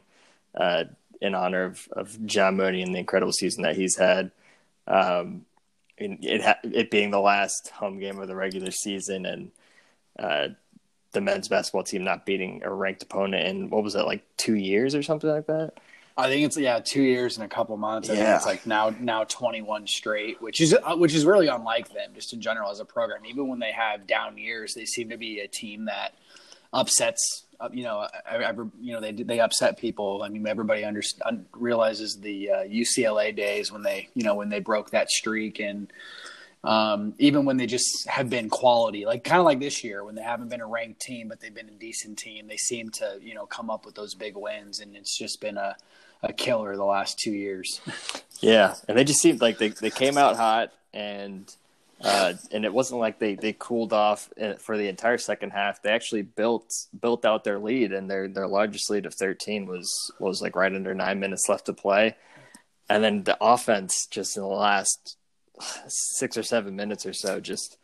uh, 0.56 0.86
in 1.22 1.36
honor 1.36 1.64
of, 1.64 1.88
of 1.92 2.26
John 2.26 2.58
Mooney 2.58 2.82
and 2.82 2.94
the 2.94 3.00
incredible 3.00 3.32
season 3.32 3.64
that 3.64 3.76
he's 3.76 3.96
had. 3.96 4.32
Um, 4.88 5.46
it 5.98 6.42
ha- 6.42 6.60
it 6.64 6.92
being 6.92 7.12
the 7.12 7.20
last 7.20 7.70
home 7.70 8.00
game 8.00 8.20
of 8.20 8.28
the 8.28 8.36
regular 8.36 8.72
season 8.72 9.26
and 9.26 9.52
uh, 10.20 10.48
the 11.14 11.22
men's 11.22 11.48
basketball 11.48 11.84
team 11.84 12.04
not 12.04 12.26
beating 12.26 12.62
a 12.64 12.74
ranked 12.74 13.04
opponent 13.04 13.48
in 13.48 13.70
what 13.70 13.84
was 13.84 13.96
it 13.96 14.06
like 14.06 14.24
two 14.38 14.56
years 14.56 14.94
or 14.96 15.04
something 15.04 15.30
like 15.30 15.48
that. 15.48 15.74
I 16.16 16.28
think 16.28 16.46
it's 16.46 16.58
yeah, 16.58 16.80
two 16.80 17.02
years 17.02 17.38
and 17.38 17.46
a 17.46 17.50
couple 17.50 17.76
months. 17.78 18.10
I 18.10 18.14
yeah. 18.14 18.24
think 18.24 18.36
it's 18.36 18.46
like 18.46 18.68
now 18.68 18.96
now 19.00 19.24
twenty 19.24 19.62
one 19.62 19.88
straight, 19.88 20.42
which 20.42 20.62
is 20.62 20.76
uh, 20.76 20.96
which 20.96 21.16
is 21.16 21.26
really 21.26 21.48
unlike 21.48 21.92
them, 21.92 22.12
just 22.14 22.34
in 22.34 22.42
general 22.42 22.70
as 22.70 22.80
a 22.80 22.86
program. 22.86 23.26
Even 23.26 23.48
when 23.48 23.60
they 23.60 23.72
have 23.72 24.06
down 24.06 24.38
years, 24.38 24.76
they 24.76 24.86
seem 24.86 25.10
to 25.10 25.18
be 25.18 25.40
a 25.40 25.48
team 25.48 25.86
that 25.86 26.14
upsets. 26.72 27.46
Uh, 27.60 27.70
you 27.72 27.84
know, 27.84 28.08
ever 28.30 28.68
you 28.80 28.94
know 28.94 29.02
they 29.02 29.12
they 29.12 29.40
upset 29.40 29.80
people. 29.80 30.22
I 30.24 30.30
mean, 30.30 30.46
everybody 30.46 30.84
under, 30.84 31.02
realizes 31.54 32.20
the 32.20 32.52
uh, 32.52 32.64
UCLA 32.64 33.36
days 33.36 33.72
when 33.72 33.82
they 33.82 34.10
you 34.14 34.24
know 34.24 34.36
when 34.36 34.50
they 34.50 34.60
broke 34.60 34.92
that 34.92 35.10
streak 35.10 35.60
and. 35.60 35.92
Um, 36.64 37.14
even 37.20 37.44
when 37.44 37.58
they 37.58 37.66
just 37.66 38.08
have 38.08 38.30
been 38.30 38.50
quality, 38.50 39.06
like 39.06 39.26
kind 39.26 39.40
of 39.40 39.46
like 39.46 39.60
this 39.60 39.84
year 39.84 40.04
when 40.04 40.16
they 40.16 40.22
haven't 40.22 40.50
been 40.50 40.62
a 40.62 40.66
ranked 40.66 41.02
team, 41.02 41.28
but 41.28 41.42
they've 41.42 41.54
been 41.54 41.68
a 41.68 41.72
decent 41.72 42.18
team, 42.18 42.48
they 42.48 42.58
seem 42.58 42.90
to, 42.92 43.20
you 43.22 43.34
know, 43.34 43.46
come 43.46 43.70
up 43.70 43.86
with 43.86 43.96
those 43.96 44.16
big 44.16 44.38
wins. 44.38 44.80
And 44.80 44.96
it's 44.96 45.18
just 45.18 45.42
been 45.42 45.58
a, 45.58 45.76
a 46.22 46.32
killer 46.32 46.76
the 46.78 46.86
last 46.86 47.20
two 47.20 47.34
years. 47.34 47.82
yeah, 48.40 48.76
and 48.88 48.98
they 48.98 49.04
just 49.04 49.20
seemed 49.20 49.42
like 49.42 49.58
they, 49.58 49.70
they 49.70 49.90
came 49.90 50.18
out 50.18 50.38
hot 50.38 50.72
and 50.94 51.54
uh, 52.04 52.34
and 52.52 52.66
it 52.66 52.74
wasn't 52.74 53.00
like 53.00 53.18
they, 53.20 53.36
they 53.36 53.54
cooled 53.54 53.94
off 53.94 54.30
uh, 54.42 54.56
for 54.56 54.78
the 54.78 54.90
entire 54.90 55.18
second 55.18 55.52
half. 55.52 55.82
They 55.82 55.92
actually 55.92 56.24
built 56.24 56.70
built 57.00 57.24
out 57.24 57.46
their 57.46 57.60
lead, 57.60 57.94
and 57.94 58.12
their 58.12 58.28
their 58.28 58.48
largest 58.48 58.90
lead 58.90 59.06
of 59.06 59.14
thirteen 59.14 59.66
was 59.66 59.90
was 60.20 60.42
like 60.42 60.56
right 60.56 60.74
under 60.74 60.94
nine 60.94 61.22
minutes 61.22 61.48
left 61.48 61.66
to 61.68 61.74
play. 61.74 62.16
And 62.90 63.02
then 63.04 63.24
the 63.24 63.38
offense, 63.40 64.06
just 64.12 64.36
in 64.36 64.44
the 64.44 64.50
last 64.50 65.16
six 65.88 66.38
or 66.38 66.44
seven 66.44 66.76
minutes 66.76 67.06
or 67.06 67.14
so, 67.14 67.40
just 67.40 67.78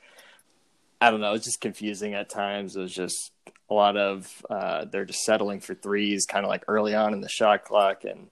I 1.02 1.12
don't 1.12 1.22
know, 1.22 1.30
it 1.30 1.34
was 1.34 1.44
just 1.46 1.62
confusing 1.62 2.14
at 2.14 2.30
times. 2.30 2.76
It 2.76 2.82
was 2.82 2.94
just 2.94 3.32
a 3.70 3.74
lot 3.74 3.96
of 3.98 4.44
uh, 4.50 4.86
they're 4.86 5.06
just 5.06 5.24
settling 5.24 5.60
for 5.60 5.76
threes, 5.76 6.26
kind 6.26 6.46
of 6.46 6.50
like 6.50 6.64
early 6.68 6.96
on 6.96 7.14
in 7.14 7.22
the 7.22 7.30
shot 7.30 7.64
clock, 7.64 8.04
and 8.04 8.28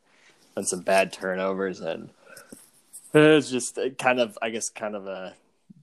then 0.55 0.65
some 0.65 0.81
bad 0.81 1.13
turnovers, 1.13 1.79
and 1.79 2.09
it's 3.13 3.49
just 3.49 3.79
kind 3.97 4.19
of, 4.19 4.37
I 4.41 4.49
guess, 4.49 4.69
kind 4.69 4.95
of 4.95 5.07
a 5.07 5.33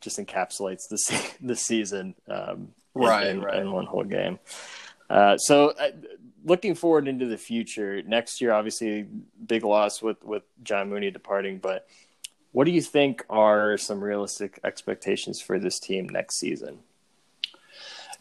just 0.00 0.18
encapsulates 0.18 0.88
the 0.90 0.96
se- 0.96 1.36
the 1.40 1.56
season, 1.56 2.14
um, 2.28 2.68
right, 2.94 3.28
in, 3.28 3.40
right. 3.40 3.58
in 3.58 3.72
one 3.72 3.86
whole 3.86 4.04
game. 4.04 4.38
Uh, 5.08 5.36
so, 5.38 5.70
uh, 5.70 5.90
looking 6.44 6.74
forward 6.74 7.08
into 7.08 7.26
the 7.26 7.38
future, 7.38 8.02
next 8.02 8.40
year, 8.40 8.52
obviously, 8.52 9.06
big 9.46 9.64
loss 9.64 10.02
with 10.02 10.22
with 10.22 10.42
John 10.62 10.90
Mooney 10.90 11.10
departing, 11.10 11.58
but 11.58 11.86
what 12.54 12.66
do 12.66 12.70
you 12.70 12.80
think 12.80 13.24
are 13.28 13.76
some 13.76 14.02
realistic 14.02 14.60
expectations 14.62 15.40
for 15.40 15.58
this 15.58 15.80
team 15.80 16.08
next 16.08 16.38
season? 16.38 16.78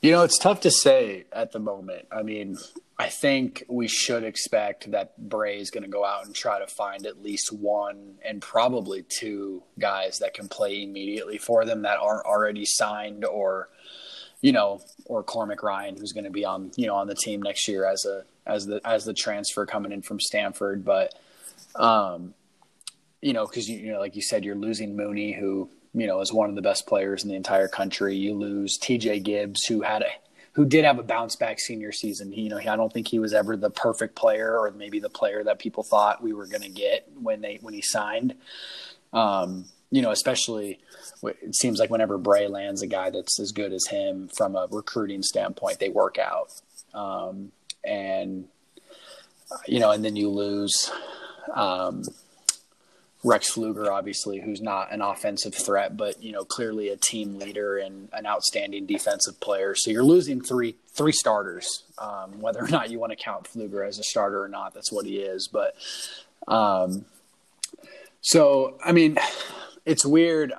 You 0.02 0.12
know, 0.12 0.24
it's 0.24 0.40
tough 0.40 0.60
to 0.62 0.72
say 0.72 1.26
at 1.32 1.52
the 1.52 1.60
moment. 1.60 2.08
I 2.12 2.24
mean, 2.24 2.58
I 2.98 3.10
think 3.10 3.64
we 3.70 3.88
should 3.88 4.24
expect 4.24 4.90
that 4.90 5.16
Brey 5.30 5.60
is 5.60 5.70
going 5.70 5.84
to 5.84 5.90
go 5.90 6.04
out 6.04 6.26
and 6.26 6.34
try 6.34 6.58
to 6.58 6.66
find 6.66 7.06
at 7.06 7.22
least 7.22 7.54
one 7.54 8.16
and 8.26 8.42
probably 8.42 9.06
two 9.08 9.62
guys 9.78 10.18
that 10.18 10.34
can 10.34 10.48
play 10.48 10.82
immediately 10.82 11.38
for 11.38 11.64
them 11.64 11.84
that 11.84 12.00
aren't 12.00 12.26
already 12.26 12.66
signed 12.66 13.24
or 13.24 13.70
you 14.42 14.52
know, 14.52 14.82
or 15.06 15.24
Cormac 15.24 15.62
Ryan, 15.62 15.96
who's 15.96 16.12
going 16.12 16.26
to 16.26 16.32
be 16.32 16.44
on, 16.44 16.72
you 16.76 16.88
know, 16.88 16.96
on 16.96 17.08
the 17.08 17.16
team 17.16 17.42
next 17.42 17.68
year 17.68 17.86
as 17.86 18.04
a 18.04 18.26
as 18.48 18.66
the 18.66 18.82
as 18.84 19.06
the 19.06 19.14
transfer 19.14 19.66
coming 19.68 19.92
in 19.92 20.02
from 20.02 20.20
Stanford. 20.20 20.84
But, 20.84 21.14
um, 21.76 22.34
you 23.24 23.34
know, 23.34 23.48
because 23.48 23.70
you, 23.70 23.80
you 23.80 23.92
know, 23.94 24.00
like 24.00 24.16
you 24.16 24.22
said, 24.22 24.44
you're 24.44 24.56
losing 24.56 24.96
Mooney, 24.96 25.34
who 25.34 25.70
you 25.94 26.08
know, 26.08 26.22
is 26.22 26.34
one 26.34 26.50
of 26.50 26.56
the 26.56 26.62
best 26.62 26.88
players 26.88 27.24
in 27.24 27.30
the 27.30 27.36
entire 27.36 27.68
country. 27.68 28.16
You 28.16 28.34
lose 28.34 28.78
T.J. 28.78 29.20
Gibbs, 29.20 29.66
who 29.66 29.82
had 29.82 30.02
a 30.02 30.08
who 30.54 30.66
did 30.66 30.86
have 30.86 31.00
a 31.00 31.04
bounce 31.04 31.36
back 31.36 31.60
senior 31.60 31.92
season. 31.92 32.32
He, 32.32 32.42
you 32.42 32.50
know, 32.50 32.58
I 32.58 32.76
don't 32.76 32.94
think 32.94 33.08
he 33.08 33.18
was 33.18 33.34
ever 33.34 33.58
the 33.58 33.72
perfect 33.72 34.16
player, 34.16 34.58
or 34.58 34.72
maybe 34.72 35.00
the 35.00 35.10
player 35.10 35.44
that 35.44 35.60
people 35.60 35.84
thought 35.84 36.22
we 36.22 36.34
were 36.34 36.46
going 36.46 36.62
to 36.62 36.70
get 36.70 37.08
when 37.20 37.42
they 37.42 37.60
when 37.62 37.74
he 37.74 37.82
signed. 37.82 38.36
Um, 39.14 39.66
you 39.92 40.02
know, 40.02 40.12
especially 40.12 40.80
it 41.24 41.56
seems 41.56 41.80
like 41.80 41.92
whenever 41.92 42.18
Brey 42.18 42.48
lands 42.48 42.82
a 42.82 42.88
guy 42.88 43.12
that's 43.12 43.40
as 43.40 43.52
good 43.52 43.72
as 43.72 43.86
him 43.88 44.30
from 44.36 44.56
a 44.56 44.68
recruiting 44.72 45.22
standpoint, 45.22 45.80
they 45.80 45.90
work 45.90 46.18
out. 46.18 46.50
Um, 46.94 47.52
and 47.84 48.48
you 49.68 49.80
know, 49.80 49.92
and 49.92 50.04
then 50.04 50.16
you 50.16 50.30
lose. 50.30 50.92
Um, 51.54 52.04
Rex 53.24 53.54
Pfluger, 53.54 53.88
obviously, 53.90 54.42
who's 54.42 54.62
not 54.62 54.92
an 54.92 55.02
offensive 55.02 55.56
threat, 55.56 55.96
but 55.96 56.22
you 56.22 56.32
know 56.32 56.44
clearly 56.44 56.90
a 56.90 56.98
team 56.98 57.40
leader 57.40 57.78
and 57.78 58.10
an 58.14 58.26
outstanding 58.26 58.86
defensive 58.86 59.40
player. 59.40 59.76
So 59.76 59.92
you're 59.92 60.04
losing 60.04 60.42
three 60.42 60.76
three 60.90 61.14
starters. 61.14 61.84
Um, 61.98 62.42
whether 62.42 62.64
or 62.64 62.68
not 62.68 62.90
you 62.90 63.00
want 63.00 63.12
to 63.12 63.16
count 63.16 63.46
Pfluger 63.46 63.88
as 63.88 63.98
a 64.00 64.04
starter 64.04 64.44
or 64.44 64.50
not, 64.50 64.74
that's 64.74 64.92
what 64.92 65.06
he 65.06 65.20
is. 65.20 65.48
But 65.48 65.76
um, 66.48 67.06
So, 68.22 68.78
I 68.84 68.94
mean, 68.94 69.18
it's 69.86 70.06
weird. 70.06 70.54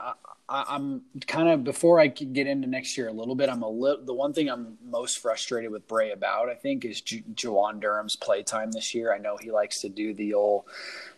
I, 0.55 0.77
am 0.77 1.03
kind 1.27 1.49
of 1.49 1.65
before 1.65 1.99
I 1.99 2.07
get 2.07 2.47
into 2.47 2.69
next 2.69 2.97
year 2.97 3.09
a 3.09 3.13
little 3.13 3.35
bit. 3.35 3.49
I'm 3.49 3.63
a 3.63 3.69
little. 3.69 4.05
The 4.05 4.15
one 4.15 4.33
thing 4.33 4.49
I'm 4.49 4.79
most 4.85 5.19
frustrated 5.19 5.73
with 5.73 5.89
Brey 5.89 6.13
about, 6.13 6.49
I 6.49 6.55
think, 6.55 6.85
is 6.85 7.03
Juwan 7.03 7.81
Durham's 7.81 8.15
playtime 8.15 8.71
this 8.71 8.95
year. 8.95 9.13
I 9.13 9.19
know 9.19 9.37
he 9.37 9.51
likes 9.51 9.81
to 9.81 9.89
do 9.89 10.15
the 10.15 10.35
old, 10.35 10.65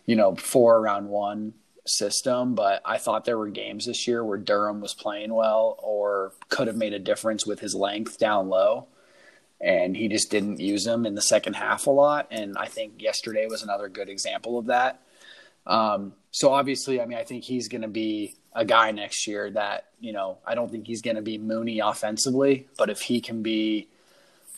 you 0.07 0.15
know, 0.15 0.35
four 0.35 0.77
around 0.77 1.09
one 1.09 1.53
system, 1.85 2.55
but 2.55 2.81
I 2.83 2.97
thought 2.97 3.25
there 3.25 3.37
were 3.37 3.49
games 3.49 3.85
this 3.85 4.07
year 4.07 4.25
where 4.25 4.39
Durham 4.39 4.81
was 4.81 4.95
playing 4.95 5.31
well 5.31 5.77
or 5.79 6.33
could 6.49 6.67
have 6.67 6.75
made 6.75 6.93
a 6.93 6.99
difference 6.99 7.45
with 7.45 7.59
his 7.59 7.75
length 7.75 8.17
down 8.17 8.49
low. 8.49 8.87
And 9.61 9.95
he 9.95 10.07
just 10.07 10.31
didn't 10.31 10.59
use 10.59 10.83
them 10.83 11.05
in 11.05 11.13
the 11.13 11.21
second 11.21 11.55
half 11.55 11.85
a 11.85 11.91
lot. 11.91 12.27
And 12.31 12.57
I 12.57 12.65
think 12.65 13.01
yesterday 13.01 13.45
was 13.47 13.61
another 13.61 13.87
good 13.87 14.09
example 14.09 14.57
of 14.57 14.65
that. 14.67 15.01
Um, 15.67 16.13
so 16.31 16.51
obviously, 16.51 17.01
I 17.01 17.05
mean, 17.05 17.17
I 17.17 17.23
think 17.23 17.43
he's 17.43 17.67
going 17.67 17.81
to 17.81 17.87
be 17.87 18.35
a 18.55 18.65
guy 18.65 18.91
next 18.91 19.27
year 19.27 19.51
that, 19.51 19.85
you 19.99 20.13
know, 20.13 20.39
I 20.45 20.55
don't 20.55 20.71
think 20.71 20.87
he's 20.87 21.01
going 21.01 21.17
to 21.17 21.21
be 21.21 21.37
Mooney 21.37 21.79
offensively, 21.79 22.67
but 22.77 22.89
if 22.89 23.01
he 23.01 23.21
can 23.21 23.43
be, 23.43 23.89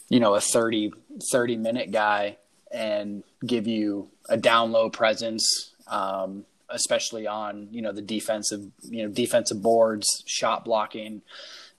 you 0.08 0.20
know, 0.20 0.36
a 0.36 0.42
30, 0.42 0.94
30 1.32 1.58
minute 1.58 1.92
guy 1.92 2.38
and 2.72 3.24
give 3.46 3.68
you 3.68 4.10
a 4.30 4.38
down 4.38 4.72
low 4.72 4.90
presence, 4.90 5.74
um, 5.88 6.46
especially 6.70 7.26
on, 7.26 7.68
you 7.72 7.82
know, 7.82 7.92
the 7.92 8.02
defensive, 8.02 8.66
you 8.84 9.04
know, 9.04 9.10
defensive 9.10 9.62
boards, 9.62 10.24
shot 10.28 10.64
blocking, 10.64 11.24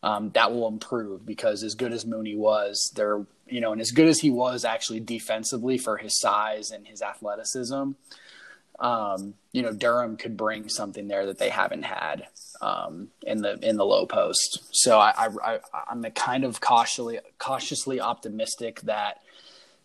um, 0.03 0.31
that 0.31 0.51
will 0.51 0.67
improve 0.67 1.25
because 1.25 1.63
as 1.63 1.75
good 1.75 1.93
as 1.93 2.05
Mooney 2.05 2.35
was, 2.35 2.91
there, 2.97 3.25
you 3.47 3.61
know, 3.61 3.73
and 3.73 3.81
as 3.81 3.91
good 3.91 4.09
as 4.09 4.19
he 4.19 4.31
was 4.31 4.65
actually 4.65 5.01
defensively 5.01 5.79
for 5.79 5.99
his 5.99 6.19
size 6.19 6.71
and 6.71 6.87
his 6.87 7.03
athleticism, 7.03 7.93
um, 8.81 9.35
you 9.53 9.63
know, 9.63 9.73
Durham 9.73 10.17
could 10.17 10.37
bring 10.37 10.69
something 10.69 11.07
there 11.07 11.27
that 11.27 11.39
they 11.39 11.51
haven't 11.51 11.83
had 11.83 12.27
um, 12.63 13.09
in 13.23 13.43
the 13.43 13.59
in 13.63 13.77
the 13.77 13.85
low 13.85 14.07
post. 14.07 14.61
So 14.73 14.99
I, 14.99 15.59
am 15.91 16.03
kind 16.15 16.45
of 16.45 16.61
cautiously 16.61 17.21
cautiously 17.39 18.01
optimistic 18.01 18.81
that, 18.83 19.19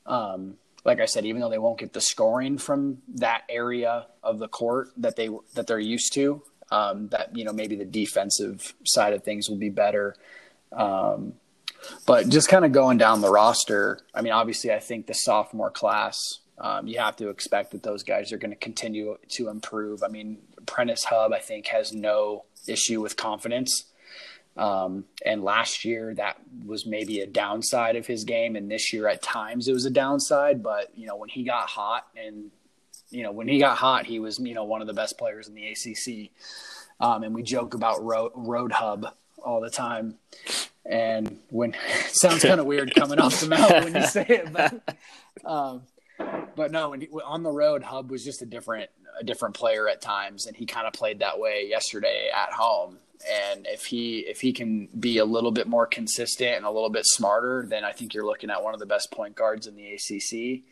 um, 0.06 0.56
like 0.86 1.02
I 1.02 1.06
said, 1.06 1.26
even 1.26 1.42
though 1.42 1.50
they 1.50 1.58
won't 1.58 1.80
get 1.80 1.92
the 1.92 2.02
scoring 2.02 2.58
from 2.58 3.00
that 3.16 3.44
area 3.50 4.08
of 4.24 4.40
the 4.40 4.48
court 4.48 4.92
that 4.98 5.18
they 5.18 5.30
that 5.56 5.68
they're 5.68 5.78
used 5.78 6.14
to, 6.14 6.42
um, 6.72 7.10
that 7.10 7.36
you 7.36 7.44
know 7.44 7.54
maybe 7.54 7.76
the 7.76 7.86
defensive 7.86 8.74
side 8.86 9.14
of 9.14 9.24
things 9.24 9.50
will 9.50 9.58
be 9.58 9.70
better. 9.70 10.16
Um, 10.72 11.34
but 12.06 12.30
just 12.30 12.48
kind 12.50 12.66
of 12.66 12.72
going 12.72 12.98
down 12.98 13.22
the 13.22 13.30
roster, 13.30 14.00
I 14.14 14.22
mean, 14.22 14.34
obviously, 14.34 14.72
I 14.72 14.80
think 14.80 15.06
the 15.06 15.14
sophomore 15.14 15.70
class 15.70 16.40
um, 16.58 16.88
you 16.88 17.00
have 17.00 17.16
to 17.18 17.30
expect 17.30 17.72
that 17.72 17.84
those 17.84 18.04
guys 18.04 18.32
are 18.32 18.38
going 18.38 18.52
to 18.52 18.58
continue 18.58 19.18
to 19.30 19.50
improve. 19.50 20.04
I 20.04 20.08
mean, 20.08 20.40
Prentiss 20.66 21.04
Hubb, 21.04 21.34
I 21.34 21.40
think, 21.40 21.68
has 21.68 21.94
no 21.94 22.46
issue 22.68 23.02
with 23.02 23.18
confidence. 23.18 23.86
Um, 24.58 25.06
and 25.26 25.44
last 25.44 25.84
year, 25.84 26.14
that 26.16 26.38
was 26.66 26.86
maybe 26.86 27.20
a 27.20 27.28
downside 27.28 27.98
of 27.98 28.08
his 28.08 28.24
game. 28.24 28.56
And 28.56 28.72
this 28.72 28.94
year, 28.94 29.08
at 29.08 29.22
times, 29.22 29.68
it 29.68 29.74
was 29.74 29.86
a 29.86 29.90
downside. 29.90 30.64
But, 30.64 30.92
you 30.96 31.08
know, 31.08 31.18
when 31.18 31.30
he 31.30 31.44
got 31.44 31.68
hot 31.68 32.08
and, 32.16 32.52
you 33.10 33.24
know, 33.24 33.34
when 33.34 33.50
he 33.50 33.60
got 33.60 33.78
hot, 33.78 34.06
he 34.06 34.20
was, 34.20 34.40
you 34.40 34.54
know, 34.54 34.64
one 34.64 34.82
of 34.82 34.88
the 34.88 34.94
best 34.94 35.18
players 35.18 35.50
in 35.50 35.56
the 35.56 35.68
ACC. 35.68 36.32
Um, 37.02 37.24
and 37.24 37.36
we 37.36 37.44
joke 37.44 37.74
about 37.74 38.02
road, 38.02 38.32
road 38.34 38.72
Hubb 38.72 39.14
all 39.44 39.60
the 39.60 39.70
time. 39.70 40.16
And 40.86 41.40
when 41.50 41.74
it 41.90 42.16
sounds 42.16 42.44
kind 42.44 42.62
of 42.62 42.66
weird 42.66 42.96
coming 42.96 43.20
off 43.20 43.42
the 43.42 43.50
mouth 43.50 43.72
when 43.84 43.96
you 43.96 44.08
say 44.08 44.26
it, 44.30 44.54
but 44.54 44.98
um, 45.44 45.82
but 46.56 46.72
no, 46.72 46.90
when 46.90 47.02
he, 47.02 47.08
on 47.26 47.44
the 47.44 47.52
road, 47.52 47.84
Hubb 47.84 48.12
was 48.12 48.24
just 48.24 48.42
a 48.42 48.46
different 48.46 48.90
a 49.20 49.24
different 49.24 49.56
player 49.56 49.88
at 49.88 50.02
times, 50.02 50.46
and 50.46 50.56
he 50.56 50.66
kind 50.66 50.88
of 50.88 50.94
played 50.94 51.20
that 51.20 51.40
way 51.40 51.68
yesterday 51.70 52.30
at 52.36 52.52
home. 52.52 52.98
And 53.52 53.66
if 53.66 53.86
he 53.86 54.20
if 54.20 54.42
he 54.42 54.54
can 54.54 54.88
be 55.00 55.18
a 55.20 55.26
little 55.26 55.52
bit 55.52 55.68
more 55.68 55.88
consistent 55.88 56.58
and 56.58 56.66
a 56.66 56.72
little 56.72 56.90
bit 56.90 57.06
smarter, 57.06 57.66
then 57.68 57.84
I 57.84 57.92
think 57.92 58.14
you're 58.14 58.26
looking 58.26 58.50
at 58.50 58.64
one 58.64 58.74
of 58.74 58.80
the 58.80 58.86
best 58.86 59.10
point 59.12 59.36
guards 59.36 59.68
in 59.68 59.76
the 59.76 59.94
ACC. 59.94 60.64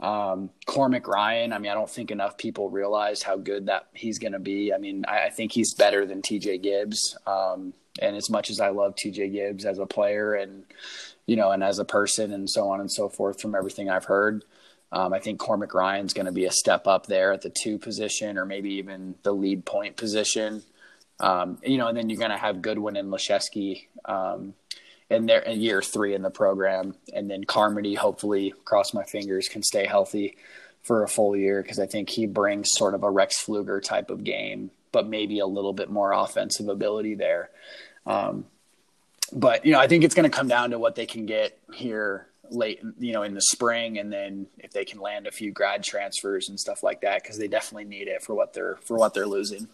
Um, 0.00 0.50
Cormac 0.66 1.06
Ryan, 1.06 1.52
I 1.52 1.58
mean, 1.58 1.70
I 1.70 1.74
don't 1.74 1.90
think 1.90 2.10
enough 2.10 2.38
people 2.38 2.70
realize 2.70 3.22
how 3.22 3.36
good 3.36 3.66
that 3.66 3.88
he's 3.92 4.18
going 4.18 4.32
to 4.32 4.38
be. 4.38 4.72
I 4.72 4.78
mean, 4.78 5.04
I, 5.06 5.26
I, 5.26 5.28
think 5.28 5.52
he's 5.52 5.74
better 5.74 6.06
than 6.06 6.22
TJ 6.22 6.62
Gibbs. 6.62 7.18
Um, 7.26 7.74
and 8.00 8.16
as 8.16 8.30
much 8.30 8.48
as 8.48 8.60
I 8.60 8.70
love 8.70 8.94
TJ 8.94 9.30
Gibbs 9.32 9.66
as 9.66 9.78
a 9.78 9.84
player 9.84 10.32
and, 10.32 10.64
you 11.26 11.36
know, 11.36 11.50
and 11.50 11.62
as 11.62 11.78
a 11.78 11.84
person 11.84 12.32
and 12.32 12.48
so 12.48 12.70
on 12.70 12.80
and 12.80 12.90
so 12.90 13.10
forth 13.10 13.42
from 13.42 13.54
everything 13.54 13.90
I've 13.90 14.06
heard, 14.06 14.42
um, 14.92 15.12
I 15.12 15.20
think 15.20 15.38
Cormac 15.38 15.72
Ryan's 15.72 16.14
going 16.14 16.26
to 16.26 16.32
be 16.32 16.46
a 16.46 16.50
step 16.50 16.86
up 16.86 17.06
there 17.06 17.32
at 17.32 17.42
the 17.42 17.50
two 17.50 17.78
position 17.78 18.36
or 18.36 18.44
maybe 18.44 18.74
even 18.74 19.14
the 19.22 19.32
lead 19.32 19.64
point 19.64 19.96
position. 19.96 20.62
Um, 21.20 21.58
you 21.62 21.78
know, 21.78 21.88
and 21.88 21.96
then 21.96 22.08
you're 22.08 22.18
going 22.18 22.30
to 22.30 22.36
have 22.36 22.62
Goodwin 22.62 22.96
and 22.96 23.12
Laszewski 23.12 23.86
um, 24.04 24.54
in 25.08 25.26
their 25.26 25.40
in 25.40 25.60
year 25.60 25.82
three 25.82 26.14
in 26.14 26.22
the 26.22 26.30
program, 26.30 26.94
and 27.12 27.30
then 27.30 27.44
Carmody, 27.44 27.94
hopefully, 27.94 28.54
cross 28.64 28.94
my 28.94 29.04
fingers, 29.04 29.48
can 29.48 29.62
stay 29.62 29.86
healthy 29.86 30.36
for 30.82 31.02
a 31.02 31.08
full 31.08 31.36
year 31.36 31.62
because 31.62 31.78
I 31.78 31.86
think 31.86 32.08
he 32.08 32.26
brings 32.26 32.70
sort 32.72 32.94
of 32.94 33.02
a 33.02 33.10
Rex 33.10 33.44
Pfluger 33.44 33.82
type 33.82 34.10
of 34.10 34.24
game, 34.24 34.70
but 34.92 35.06
maybe 35.06 35.38
a 35.40 35.46
little 35.46 35.74
bit 35.74 35.90
more 35.90 36.12
offensive 36.12 36.68
ability 36.68 37.14
there. 37.14 37.50
Um, 38.06 38.46
but 39.30 39.66
you 39.66 39.72
know, 39.72 39.78
I 39.78 39.88
think 39.88 40.04
it's 40.04 40.14
going 40.14 40.28
to 40.28 40.34
come 40.34 40.48
down 40.48 40.70
to 40.70 40.78
what 40.78 40.94
they 40.94 41.06
can 41.06 41.26
get 41.26 41.58
here 41.74 42.29
late, 42.50 42.80
you 42.98 43.12
know, 43.12 43.22
in 43.22 43.34
the 43.34 43.40
spring, 43.40 43.98
and 43.98 44.12
then 44.12 44.46
if 44.58 44.72
they 44.72 44.84
can 44.84 45.00
land 45.00 45.26
a 45.26 45.30
few 45.30 45.52
grad 45.52 45.82
transfers 45.82 46.48
and 46.48 46.58
stuff 46.58 46.82
like 46.82 47.00
that, 47.02 47.22
because 47.22 47.38
they 47.38 47.48
definitely 47.48 47.84
need 47.84 48.08
it 48.08 48.22
for 48.22 48.34
what 48.34 48.52
they're 48.52 48.76
for 48.82 48.96
what 48.96 49.14
they're 49.14 49.26
losing. 49.26 49.68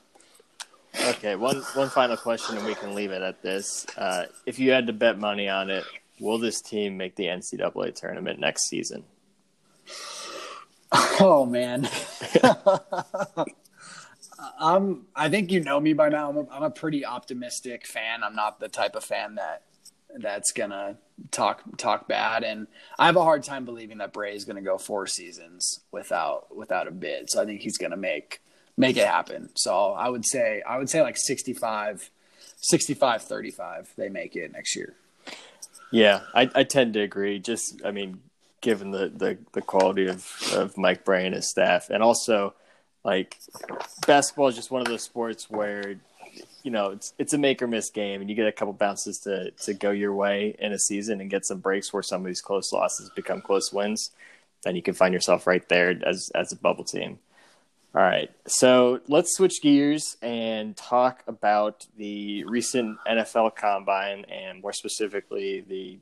Okay, 1.09 1.37
one 1.37 1.59
one 1.75 1.91
final 1.91 2.17
question, 2.17 2.57
and 2.57 2.67
we 2.67 2.75
can 2.75 2.95
leave 2.95 3.11
it 3.11 3.23
at 3.23 3.43
this. 3.43 3.87
Uh, 3.97 4.27
if 4.47 4.59
you 4.59 4.71
had 4.71 4.87
to 4.87 4.93
bet 4.93 5.19
money 5.19 5.49
on 5.49 5.71
it, 5.71 5.85
will 6.21 6.39
this 6.39 6.61
team 6.61 6.97
make 6.97 7.17
the 7.17 7.27
NCAA 7.27 7.95
tournament 7.95 8.41
next 8.41 8.69
season? 8.69 9.05
Oh 11.21 11.45
man, 11.45 11.89
I'm. 14.59 15.07
I 15.17 15.29
think 15.29 15.51
you 15.51 15.61
know 15.61 15.81
me 15.81 15.93
by 15.93 16.09
now. 16.09 16.31
I'm 16.31 16.37
a, 16.37 16.47
I'm 16.51 16.63
a 16.63 16.71
pretty 16.71 17.05
optimistic 17.05 17.87
fan. 17.87 18.23
I'm 18.23 18.35
not 18.35 18.61
the 18.61 18.69
type 18.69 18.97
of 18.97 19.05
fan 19.05 19.35
that 19.35 19.63
that's 20.19 20.53
gonna 20.53 20.97
talk 21.31 21.63
talk 21.77 22.09
bad, 22.09 22.43
and 22.43 22.67
I 22.99 23.07
have 23.07 23.17
a 23.17 23.23
hard 23.23 23.43
time 23.43 23.65
believing 23.65 23.99
that 23.99 24.13
Brey 24.13 24.35
is 24.35 24.45
gonna 24.45 24.63
go 24.63 24.79
four 24.79 25.07
seasons 25.07 25.81
without 25.93 26.55
without 26.55 26.89
a 26.89 26.91
bid. 26.91 27.31
So 27.31 27.43
I 27.43 27.45
think 27.45 27.61
he's 27.61 27.79
gonna 27.79 27.97
make 27.97 28.41
make 28.77 28.97
it 28.97 29.07
happen. 29.07 29.51
So 29.57 29.93
I 29.93 30.09
would 30.09 30.27
say 30.27 30.63
I 30.67 30.79
would 30.79 30.91
say 30.91 31.03
like 31.03 31.17
65, 31.17 32.11
65 32.57 33.23
35 33.23 33.93
they 33.97 34.09
make 34.09 34.37
it 34.37 34.53
next 34.53 34.77
year. 34.77 34.95
Yeah, 35.91 36.21
I, 36.35 36.51
I 36.55 36.65
tend 36.65 36.95
to 36.95 37.01
agree. 37.01 37.39
Just 37.39 37.81
I 37.85 37.91
mean, 37.91 38.21
given 38.61 38.91
the, 38.91 39.09
the, 39.09 39.39
the 39.53 39.63
quality 39.63 40.09
of, 40.09 40.29
of 40.55 40.77
Mike 40.77 41.05
Brey 41.05 41.25
and 41.25 41.35
his 41.35 41.49
staff, 41.49 41.89
and 41.91 42.03
also 42.03 42.55
like 43.05 43.39
basketball 44.07 44.49
is 44.49 44.57
just 44.57 44.71
one 44.71 44.81
of 44.81 44.89
those 44.89 45.03
sports 45.03 45.49
where 45.49 45.95
you 46.63 46.71
know 46.71 46.91
it's 46.91 47.13
it's 47.19 47.33
a 47.33 47.39
make 47.39 47.63
or 47.63 47.67
miss 47.67 47.91
game, 47.91 48.21
and 48.21 48.31
you 48.31 48.37
get 48.37 48.47
a 48.47 48.53
couple 48.53 48.73
bounces 48.73 49.19
to 49.21 49.51
to 49.51 49.75
go 49.75 49.91
your 49.91 50.15
way 50.15 50.57
in 50.59 50.73
a 50.73 50.79
season 50.79 51.21
and 51.21 51.31
get 51.31 51.47
some 51.47 51.59
breaks 51.59 51.93
where 51.93 52.03
some 52.03 52.23
of 52.23 52.27
these 52.27 52.41
close 52.41 52.73
losses 52.73 53.11
become 53.15 53.41
close 53.41 53.73
wins. 53.73 54.11
Then 54.63 54.77
you 54.77 54.83
can 54.83 54.95
find 54.95 55.15
yourself 55.15 55.47
right 55.47 55.67
there 55.69 55.99
as 56.05 56.31
as 56.35 56.53
a 56.53 56.57
bubble 56.57 56.85
team. 56.85 57.19
All 57.95 58.03
right, 58.03 58.31
so 58.47 59.01
let's 59.09 59.35
switch 59.35 59.63
gears 59.63 60.19
and 60.21 60.77
talk 60.77 61.23
about 61.27 61.87
the 61.97 62.45
recent 62.45 62.99
NFL 63.09 63.57
Combine 63.57 64.27
and 64.27 64.61
more 64.61 64.75
specifically 64.75 65.65
the 65.67 65.99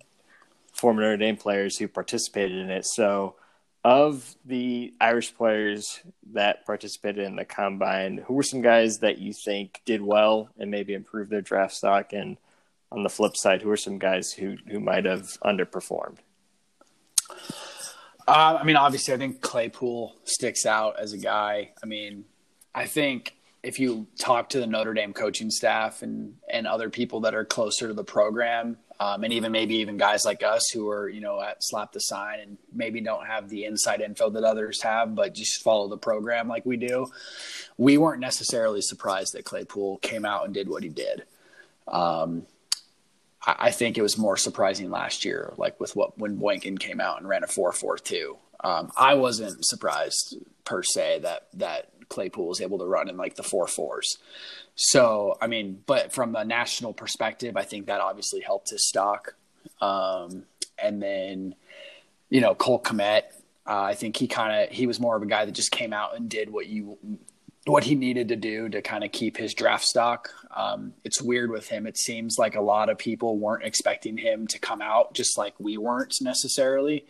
former 0.72 1.02
Notre 1.02 1.16
Dame 1.18 1.36
players 1.36 1.78
who 1.78 1.86
participated 1.86 2.58
in 2.58 2.68
it. 2.68 2.84
So 2.84 3.36
of 3.84 4.34
the 4.46 4.94
Irish 5.00 5.34
players 5.34 6.00
that 6.32 6.64
participated 6.64 7.24
in 7.24 7.36
the 7.36 7.44
combine, 7.44 8.18
who 8.26 8.34
were 8.34 8.42
some 8.42 8.62
guys 8.62 8.98
that 8.98 9.18
you 9.18 9.32
think 9.32 9.82
did 9.84 10.00
well 10.00 10.48
and 10.58 10.70
maybe 10.70 10.94
improved 10.94 11.30
their 11.30 11.42
draft 11.42 11.74
stock? 11.74 12.12
And 12.12 12.38
on 12.90 13.02
the 13.02 13.10
flip 13.10 13.36
side, 13.36 13.60
who 13.60 13.70
are 13.70 13.76
some 13.76 13.98
guys 13.98 14.32
who 14.32 14.56
who 14.68 14.80
might 14.80 15.04
have 15.04 15.38
underperformed? 15.44 16.18
Uh, 18.26 18.58
I 18.58 18.64
mean, 18.64 18.76
obviously, 18.76 19.12
I 19.12 19.18
think 19.18 19.42
Claypool 19.42 20.16
sticks 20.24 20.64
out 20.64 20.98
as 20.98 21.12
a 21.12 21.18
guy. 21.18 21.72
I 21.82 21.86
mean, 21.86 22.24
I 22.74 22.86
think 22.86 23.36
if 23.64 23.80
you 23.80 24.06
talk 24.18 24.50
to 24.50 24.60
the 24.60 24.66
Notre 24.66 24.94
Dame 24.94 25.12
coaching 25.12 25.50
staff 25.50 26.02
and 26.02 26.34
and 26.52 26.66
other 26.66 26.90
people 26.90 27.20
that 27.20 27.34
are 27.34 27.44
closer 27.44 27.88
to 27.88 27.94
the 27.94 28.04
program, 28.04 28.76
um, 29.00 29.24
and 29.24 29.32
even 29.32 29.52
maybe 29.52 29.76
even 29.76 29.96
guys 29.96 30.24
like 30.24 30.42
us 30.42 30.70
who 30.70 30.88
are 30.88 31.08
you 31.08 31.20
know 31.20 31.40
at 31.40 31.56
slap 31.60 31.92
the 31.92 32.00
sign 32.00 32.40
and 32.40 32.58
maybe 32.72 33.00
don't 33.00 33.26
have 33.26 33.48
the 33.48 33.64
inside 33.64 34.00
info 34.00 34.30
that 34.30 34.44
others 34.44 34.82
have 34.82 35.14
but 35.14 35.34
just 35.34 35.62
follow 35.62 35.88
the 35.88 35.96
program 35.96 36.48
like 36.48 36.64
we 36.64 36.76
do 36.76 37.06
we 37.76 37.98
weren't 37.98 38.20
necessarily 38.20 38.80
surprised 38.80 39.32
that 39.32 39.44
claypool 39.44 39.98
came 39.98 40.24
out 40.24 40.44
and 40.44 40.54
did 40.54 40.68
what 40.68 40.82
he 40.82 40.88
did. 40.88 41.24
Um, 41.88 42.46
I, 43.42 43.56
I, 43.58 43.70
think 43.72 43.98
it 43.98 44.02
was 44.02 44.16
more 44.16 44.38
surprising 44.38 44.90
last 44.90 45.24
year 45.24 45.52
like 45.58 45.78
with 45.78 45.94
what 45.94 46.16
when 46.18 46.36
boykin 46.36 46.78
came 46.78 47.00
out 47.00 47.18
and 47.18 47.28
ran 47.28 47.44
a 47.44 47.46
4-4-2 47.46 48.38
um, 48.62 48.90
i 48.96 49.12
wasn't 49.12 49.62
surprised 49.66 50.38
per 50.64 50.82
se 50.82 51.18
that 51.24 51.48
that 51.52 51.90
Claypool 52.08 52.52
is 52.52 52.60
able 52.60 52.78
to 52.78 52.84
run 52.84 53.08
in 53.08 53.16
like 53.16 53.36
the 53.36 53.42
four 53.42 53.66
fours. 53.66 54.18
So, 54.76 55.36
I 55.40 55.46
mean, 55.46 55.82
but 55.86 56.12
from 56.12 56.34
a 56.34 56.44
national 56.44 56.92
perspective, 56.92 57.56
I 57.56 57.62
think 57.62 57.86
that 57.86 58.00
obviously 58.00 58.40
helped 58.40 58.70
his 58.70 58.88
stock. 58.88 59.34
Um, 59.80 60.44
and 60.78 61.02
then, 61.02 61.54
you 62.28 62.40
know, 62.40 62.54
Cole 62.54 62.80
Kmet, 62.80 63.22
uh, 63.66 63.82
I 63.82 63.94
think 63.94 64.16
he 64.16 64.26
kind 64.26 64.64
of 64.64 64.74
he 64.74 64.86
was 64.86 65.00
more 65.00 65.16
of 65.16 65.22
a 65.22 65.26
guy 65.26 65.44
that 65.44 65.52
just 65.52 65.70
came 65.70 65.92
out 65.92 66.16
and 66.16 66.28
did 66.28 66.50
what 66.50 66.66
you 66.66 66.98
what 67.66 67.84
he 67.84 67.94
needed 67.94 68.28
to 68.28 68.36
do 68.36 68.68
to 68.68 68.82
kind 68.82 69.04
of 69.04 69.12
keep 69.12 69.36
his 69.36 69.54
draft 69.54 69.84
stock. 69.84 70.30
Um, 70.54 70.92
it's 71.02 71.22
weird 71.22 71.50
with 71.50 71.68
him. 71.68 71.86
It 71.86 71.96
seems 71.96 72.36
like 72.38 72.56
a 72.56 72.60
lot 72.60 72.90
of 72.90 72.98
people 72.98 73.38
weren't 73.38 73.64
expecting 73.64 74.18
him 74.18 74.46
to 74.48 74.58
come 74.58 74.82
out, 74.82 75.14
just 75.14 75.38
like 75.38 75.54
we 75.58 75.78
weren't 75.78 76.14
necessarily. 76.20 77.06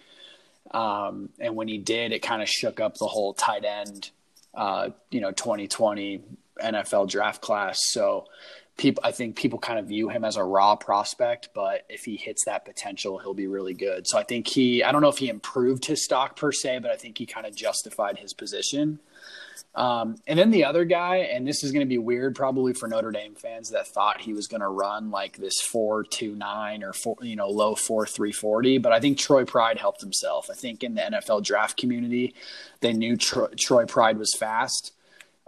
Um, 0.70 1.30
and 1.40 1.56
when 1.56 1.68
he 1.68 1.78
did, 1.78 2.12
it 2.12 2.20
kind 2.20 2.40
of 2.40 2.48
shook 2.48 2.80
up 2.80 2.94
the 2.94 3.06
whole 3.06 3.34
tight 3.34 3.64
end, 3.64 4.10
uh, 4.56 4.90
you 5.10 5.20
know, 5.20 5.30
2020 5.32 6.22
NFL 6.62 7.08
draft 7.08 7.40
class. 7.42 7.78
So 7.90 8.26
people, 8.76 9.02
I 9.04 9.12
think 9.12 9.36
people 9.36 9.58
kind 9.58 9.78
of 9.78 9.86
view 9.86 10.08
him 10.08 10.24
as 10.24 10.36
a 10.36 10.44
raw 10.44 10.76
prospect, 10.76 11.50
but 11.54 11.84
if 11.88 12.04
he 12.04 12.16
hits 12.16 12.44
that 12.46 12.64
potential, 12.64 13.18
he'll 13.18 13.34
be 13.34 13.46
really 13.46 13.74
good. 13.74 14.06
So 14.06 14.18
I 14.18 14.24
think 14.24 14.48
he, 14.48 14.82
I 14.82 14.92
don't 14.92 15.02
know 15.02 15.08
if 15.08 15.18
he 15.18 15.28
improved 15.28 15.84
his 15.84 16.04
stock 16.04 16.36
per 16.36 16.52
se, 16.52 16.80
but 16.80 16.90
I 16.90 16.96
think 16.96 17.18
he 17.18 17.26
kind 17.26 17.46
of 17.46 17.54
justified 17.54 18.18
his 18.18 18.32
position. 18.32 19.00
Um, 19.74 20.16
and 20.26 20.38
then 20.38 20.50
the 20.50 20.64
other 20.64 20.84
guy, 20.84 21.16
and 21.16 21.46
this 21.46 21.64
is 21.64 21.72
going 21.72 21.84
to 21.84 21.88
be 21.88 21.98
weird 21.98 22.36
probably 22.36 22.74
for 22.74 22.88
Notre 22.88 23.10
Dame 23.10 23.34
fans 23.34 23.70
that 23.70 23.88
thought 23.88 24.20
he 24.20 24.32
was 24.32 24.46
going 24.46 24.60
to 24.60 24.68
run 24.68 25.10
like 25.10 25.36
this 25.36 25.60
four 25.60 26.04
two 26.04 26.36
nine 26.36 26.84
or 26.84 26.92
four, 26.92 27.16
you 27.22 27.34
know, 27.34 27.48
low 27.48 27.74
four 27.74 28.06
three 28.06 28.30
forty. 28.30 28.78
But 28.78 28.92
I 28.92 29.00
think 29.00 29.18
Troy 29.18 29.44
Pride 29.44 29.78
helped 29.78 30.00
himself. 30.00 30.48
I 30.48 30.54
think 30.54 30.84
in 30.84 30.94
the 30.94 31.02
NFL 31.02 31.42
draft 31.42 31.76
community, 31.76 32.34
they 32.80 32.92
knew 32.92 33.16
Troy, 33.16 33.48
Troy 33.58 33.84
Pride 33.84 34.16
was 34.16 34.32
fast. 34.38 34.92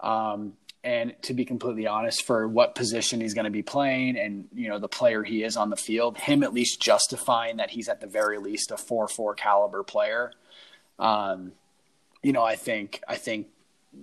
Um, 0.00 0.54
and 0.86 1.20
to 1.22 1.34
be 1.34 1.44
completely 1.44 1.88
honest, 1.88 2.24
for 2.24 2.46
what 2.46 2.76
position 2.76 3.20
he's 3.20 3.34
going 3.34 3.44
to 3.44 3.50
be 3.50 3.62
playing, 3.62 4.16
and 4.16 4.46
you 4.54 4.68
know 4.68 4.78
the 4.78 4.88
player 4.88 5.24
he 5.24 5.42
is 5.42 5.56
on 5.56 5.68
the 5.68 5.76
field, 5.76 6.16
him 6.16 6.44
at 6.44 6.54
least 6.54 6.80
justifying 6.80 7.56
that 7.56 7.70
he's 7.70 7.88
at 7.88 8.00
the 8.00 8.06
very 8.06 8.38
least 8.38 8.70
a 8.70 8.76
four 8.76 9.08
four 9.08 9.34
caliber 9.34 9.82
player. 9.82 10.32
Um, 11.00 11.52
you 12.22 12.32
know, 12.32 12.44
I 12.44 12.54
think 12.54 13.02
I 13.08 13.16
think 13.16 13.48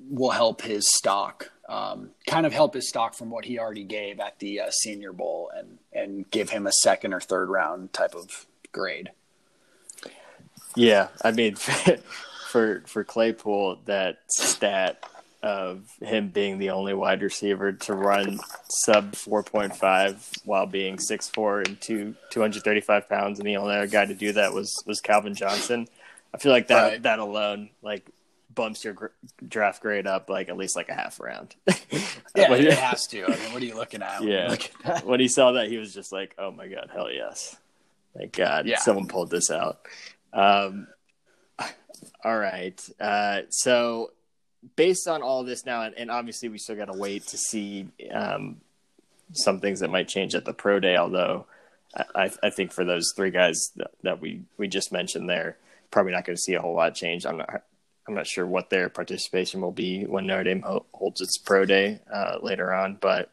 will 0.10 0.32
help 0.32 0.62
his 0.62 0.84
stock, 0.93 1.52
um, 1.69 2.10
kind 2.28 2.46
of 2.46 2.52
help 2.52 2.74
his 2.74 2.89
stock 2.89 3.13
from 3.13 3.30
what 3.30 3.46
he 3.46 3.58
already 3.58 3.86
gave 3.86 4.19
at 4.19 4.39
the 4.39 4.60
uh, 4.60 4.69
Senior 4.69 5.13
Bowl, 5.13 5.52
and 5.56 5.80
and 5.93 6.30
give 6.32 6.50
him 6.50 6.67
a 6.67 6.74
second 6.74 7.13
or 7.13 7.22
third 7.22 7.48
round 7.48 7.93
type 7.93 8.13
of 8.13 8.46
grade. 8.74 9.12
Yeah, 10.76 11.08
I 11.22 11.32
mean, 11.32 11.56
for 12.50 12.84
for 12.88 13.06
Claypool, 13.06 13.80
that 13.86 14.17
stat 14.28 15.02
of 15.43 15.84
him 16.01 16.29
being 16.29 16.58
the 16.58 16.69
only 16.69 16.93
wide 16.93 17.21
receiver 17.21 17.73
to 17.73 17.93
run 17.93 18.39
sub 18.86 19.12
4.5 19.12 20.39
while 20.45 20.65
being 20.65 20.95
6'4 20.95 21.67
and 21.67 21.82
two, 21.82 22.15
235 22.29 23.10
pounds 23.10 23.39
and 23.39 23.47
the 23.47 23.58
only 23.58 23.75
other 23.75 23.88
guy 23.88 24.06
to 24.06 24.15
do 24.15 24.32
that 24.32 24.53
was 24.53 24.73
was 24.88 25.01
Calvin 25.01 25.36
Johnson. 25.36 25.88
I 26.34 26.38
feel 26.38 26.53
like 26.53 26.67
that 26.67 26.84
right. 26.84 27.03
that 27.03 27.19
alone 27.19 27.69
like 27.82 28.10
bumps 28.56 28.86
your 28.86 28.93
gr- 28.93 29.08
draft 29.45 29.82
grade 29.82 30.08
up 30.08 30.29
like 30.29 30.47
at 30.47 30.56
least 30.56 30.77
like 30.77 30.88
a 30.88 30.93
half 30.93 31.19
round. 31.19 31.56
yeah, 31.67 32.53
it 32.53 32.73
has 32.73 33.06
to. 33.08 33.25
I 33.25 33.36
mean, 33.36 33.53
what 33.53 33.62
are 33.62 33.65
you 33.65 33.75
looking 33.75 34.01
at? 34.01 34.23
Yeah. 34.23 34.47
Look 34.49 34.71
at 34.86 35.06
when 35.06 35.19
he 35.19 35.27
saw 35.27 35.51
that, 35.53 35.67
he 35.67 35.77
was 35.77 35.93
just 35.93 36.13
like, 36.13 36.36
"Oh 36.38 36.51
my 36.51 36.67
god, 36.67 36.89
hell 36.93 37.12
yes! 37.12 37.58
Thank 38.17 38.38
God, 38.38 38.65
yeah. 38.65 38.79
someone 38.79 39.08
pulled 39.08 39.29
this 39.29 39.51
out." 39.51 39.82
Um, 40.32 40.88
all 42.23 42.38
right. 42.38 42.82
Uh, 42.99 43.41
so, 43.49 44.12
based 44.76 45.08
on 45.08 45.21
all 45.21 45.43
this 45.43 45.65
now, 45.65 45.84
and, 45.84 45.95
and 45.97 46.12
obviously 46.12 46.49
we 46.49 46.58
still 46.58 46.76
got 46.76 46.86
to 46.86 46.97
wait 46.97 47.28
to 47.28 47.38
see 47.38 47.88
um, 48.12 48.58
some 49.34 49.60
things 49.60 49.80
that 49.80 49.89
might 49.89 50.08
change 50.08 50.36
at 50.36 50.45
the 50.45 50.54
pro 50.54 50.80
day. 50.80 50.95
Although, 50.95 51.45
I, 52.15 52.32
I 52.41 52.49
think 52.49 52.71
for 52.71 52.84
those 52.84 53.13
three 53.15 53.32
guys 53.32 53.71
that, 53.76 53.91
that 54.04 54.21
we 54.21 54.41
we 54.58 54.67
just 54.67 54.91
mentioned 54.91 55.30
there, 55.30 55.58
probably 55.91 56.12
not 56.12 56.26
going 56.26 56.36
to 56.36 56.41
see 56.41 56.54
a 56.54 56.62
whole 56.62 56.76
lot 56.76 56.95
change. 56.95 57.26
I'm 57.26 57.38
not 57.38 57.63
I'm 58.08 58.13
not 58.13 58.28
sure 58.28 58.45
what 58.45 58.69
their 58.69 58.89
participation 58.89 59.62
will 59.62 59.71
be 59.71 60.04
when 60.06 60.28
Notre 60.28 60.43
Dame 60.43 60.63
holds 60.93 61.21
its 61.21 61.38
pro 61.38 61.65
day 61.65 61.99
uh, 62.13 62.38
later 62.41 62.73
on. 62.73 62.97
But 62.99 63.32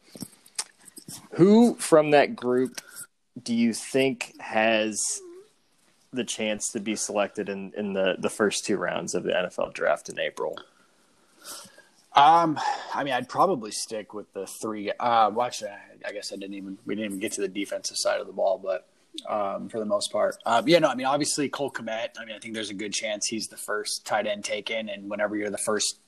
who 1.33 1.75
from 1.75 2.11
that 2.11 2.35
group 2.35 2.79
do 3.41 3.53
you 3.53 3.73
think 3.73 4.33
has 4.39 5.21
the 6.13 6.23
chance 6.23 6.71
to 6.71 6.79
be 6.79 6.95
selected 6.95 7.49
in, 7.49 7.73
in 7.75 7.93
the, 7.93 8.15
the 8.19 8.29
first 8.29 8.65
two 8.65 8.77
rounds 8.77 9.15
of 9.15 9.23
the 9.23 9.31
NFL 9.31 9.73
draft 9.73 10.09
in 10.09 10.19
April? 10.19 10.57
Um, 12.13 12.59
I 12.93 13.03
mean, 13.03 13.13
I'd 13.13 13.29
probably 13.29 13.71
stick 13.71 14.13
with 14.13 14.31
the 14.33 14.45
three. 14.45 14.91
Uh, 14.91 15.31
well, 15.33 15.47
actually, 15.47 15.69
I, 15.69 16.09
I 16.09 16.11
guess 16.11 16.33
I 16.33 16.35
didn't 16.35 16.55
even 16.55 16.77
we 16.85 16.95
didn't 16.95 17.11
even 17.11 17.19
get 17.19 17.31
to 17.33 17.41
the 17.41 17.47
defensive 17.47 17.97
side 17.97 18.19
of 18.19 18.27
the 18.27 18.33
ball, 18.33 18.57
but 18.57 18.87
um, 19.29 19.69
for 19.69 19.79
the 19.79 19.85
most 19.85 20.11
part. 20.11 20.37
Um, 20.45 20.67
yeah, 20.67 20.79
no, 20.79 20.89
I 20.89 20.95
mean, 20.95 21.07
obviously 21.07 21.49
Cole 21.49 21.71
Kmet. 21.71 22.09
I 22.19 22.25
mean, 22.25 22.35
I 22.35 22.39
think 22.39 22.53
there's 22.53 22.69
a 22.69 22.75
good 22.75 22.93
chance 22.93 23.27
he's 23.27 23.47
the 23.47 23.57
first 23.57 24.05
tight 24.05 24.27
end 24.27 24.43
taken, 24.43 24.89
and 24.89 25.09
whenever 25.09 25.35
you're 25.35 25.49
the 25.49 25.57
first 25.57 25.99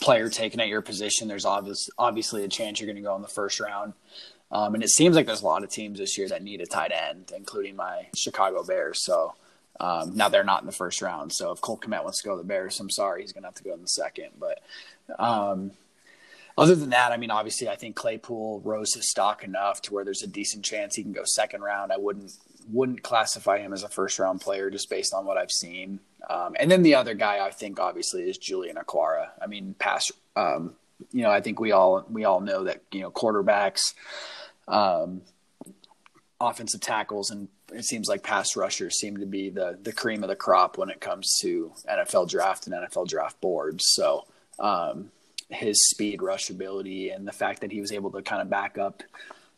player 0.00 0.28
taken 0.28 0.60
at 0.60 0.68
your 0.68 0.82
position, 0.82 1.28
there's 1.28 1.44
obvious, 1.44 1.88
obviously 1.98 2.44
a 2.44 2.48
chance 2.48 2.80
you're 2.80 2.86
going 2.86 2.96
to 2.96 3.02
go 3.02 3.16
in 3.16 3.22
the 3.22 3.28
first 3.28 3.58
round. 3.60 3.94
Um, 4.50 4.74
and 4.74 4.82
it 4.82 4.90
seems 4.90 5.14
like 5.14 5.26
there's 5.26 5.42
a 5.42 5.46
lot 5.46 5.62
of 5.62 5.70
teams 5.70 5.98
this 5.98 6.16
year 6.16 6.28
that 6.28 6.42
need 6.42 6.60
a 6.60 6.66
tight 6.66 6.92
end, 6.92 7.32
including 7.36 7.76
my 7.76 8.06
Chicago 8.16 8.62
Bears. 8.62 9.04
So 9.04 9.34
um, 9.80 10.16
now 10.16 10.28
they're 10.28 10.44
not 10.44 10.62
in 10.62 10.66
the 10.66 10.72
first 10.72 11.00
round. 11.02 11.32
So 11.32 11.52
if 11.52 11.60
Cole 11.60 11.78
Kmet 11.78 12.02
wants 12.02 12.22
to 12.22 12.28
go 12.28 12.36
to 12.36 12.42
the 12.42 12.48
Bears, 12.48 12.78
I'm 12.80 12.90
sorry, 12.90 13.22
he's 13.22 13.32
going 13.32 13.42
to 13.42 13.48
have 13.48 13.54
to 13.56 13.64
go 13.64 13.74
in 13.74 13.82
the 13.82 13.88
second. 13.88 14.30
But 14.38 14.60
um, 15.18 15.72
other 16.56 16.74
than 16.74 16.90
that, 16.90 17.12
I 17.12 17.16
mean, 17.16 17.30
obviously, 17.30 17.68
I 17.68 17.76
think 17.76 17.94
Claypool 17.94 18.62
rose 18.64 18.94
his 18.94 19.08
stock 19.08 19.44
enough 19.44 19.80
to 19.82 19.94
where 19.94 20.04
there's 20.04 20.22
a 20.22 20.26
decent 20.26 20.64
chance 20.64 20.96
he 20.96 21.02
can 21.02 21.12
go 21.12 21.22
second 21.24 21.62
round. 21.62 21.92
I 21.92 21.96
wouldn't 21.96 22.32
wouldn't 22.70 23.02
classify 23.02 23.58
him 23.58 23.72
as 23.72 23.82
a 23.82 23.88
first 23.88 24.18
round 24.18 24.40
player 24.40 24.68
just 24.68 24.90
based 24.90 25.14
on 25.14 25.24
what 25.24 25.38
I've 25.38 25.50
seen. 25.50 26.00
Um, 26.28 26.54
and 26.58 26.70
then 26.70 26.82
the 26.82 26.96
other 26.96 27.14
guy 27.14 27.44
I 27.44 27.50
think 27.50 27.80
obviously 27.80 28.28
is 28.28 28.36
Julian 28.36 28.76
Okwara. 28.76 29.28
I 29.40 29.46
mean, 29.46 29.74
pass. 29.78 30.10
Um, 30.36 30.74
you 31.12 31.22
know, 31.22 31.30
I 31.30 31.40
think 31.40 31.60
we 31.60 31.70
all 31.70 32.04
we 32.10 32.24
all 32.24 32.40
know 32.40 32.64
that 32.64 32.82
you 32.90 33.02
know 33.02 33.10
quarterbacks, 33.10 33.94
um, 34.66 35.22
offensive 36.40 36.80
tackles, 36.80 37.30
and 37.30 37.48
it 37.72 37.84
seems 37.84 38.08
like 38.08 38.22
pass 38.22 38.56
rushers 38.56 38.98
seem 38.98 39.18
to 39.18 39.26
be 39.26 39.50
the 39.50 39.78
the 39.82 39.92
cream 39.92 40.22
of 40.22 40.28
the 40.28 40.36
crop 40.36 40.78
when 40.78 40.90
it 40.90 41.00
comes 41.00 41.38
to 41.42 41.72
NFL 41.88 42.28
draft 42.28 42.66
and 42.66 42.74
NFL 42.74 43.08
draft 43.08 43.40
boards. 43.40 43.84
So 43.88 44.26
um, 44.58 45.10
his 45.48 45.88
speed 45.90 46.22
rush 46.22 46.50
ability 46.50 47.10
and 47.10 47.26
the 47.26 47.32
fact 47.32 47.60
that 47.60 47.72
he 47.72 47.80
was 47.80 47.92
able 47.92 48.10
to 48.12 48.22
kind 48.22 48.42
of 48.42 48.50
back 48.50 48.78
up 48.78 49.02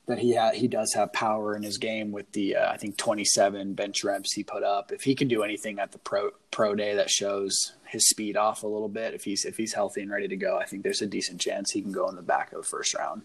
that 0.06 0.18
he 0.18 0.34
ha- 0.34 0.52
he 0.52 0.68
does 0.68 0.92
have 0.94 1.12
power 1.12 1.54
in 1.56 1.62
his 1.62 1.78
game 1.78 2.10
with 2.10 2.30
the 2.32 2.56
uh, 2.56 2.70
I 2.70 2.76
think 2.76 2.96
27 2.96 3.74
bench 3.74 4.04
reps 4.04 4.32
he 4.34 4.42
put 4.42 4.62
up. 4.62 4.92
If 4.92 5.02
he 5.02 5.14
can 5.14 5.28
do 5.28 5.42
anything 5.42 5.78
at 5.78 5.92
the 5.92 5.98
pro 5.98 6.30
pro 6.50 6.74
day 6.74 6.94
that 6.96 7.10
shows 7.10 7.72
his 7.86 8.08
speed 8.08 8.36
off 8.36 8.62
a 8.62 8.66
little 8.66 8.88
bit, 8.88 9.14
if 9.14 9.24
he's 9.24 9.44
if 9.44 9.56
he's 9.56 9.72
healthy 9.72 10.02
and 10.02 10.10
ready 10.10 10.28
to 10.28 10.36
go, 10.36 10.58
I 10.58 10.64
think 10.64 10.82
there's 10.82 11.02
a 11.02 11.06
decent 11.06 11.40
chance 11.40 11.70
he 11.70 11.80
can 11.82 11.92
go 11.92 12.08
in 12.08 12.16
the 12.16 12.22
back 12.22 12.52
of 12.52 12.58
the 12.58 12.68
first 12.68 12.94
round. 12.94 13.22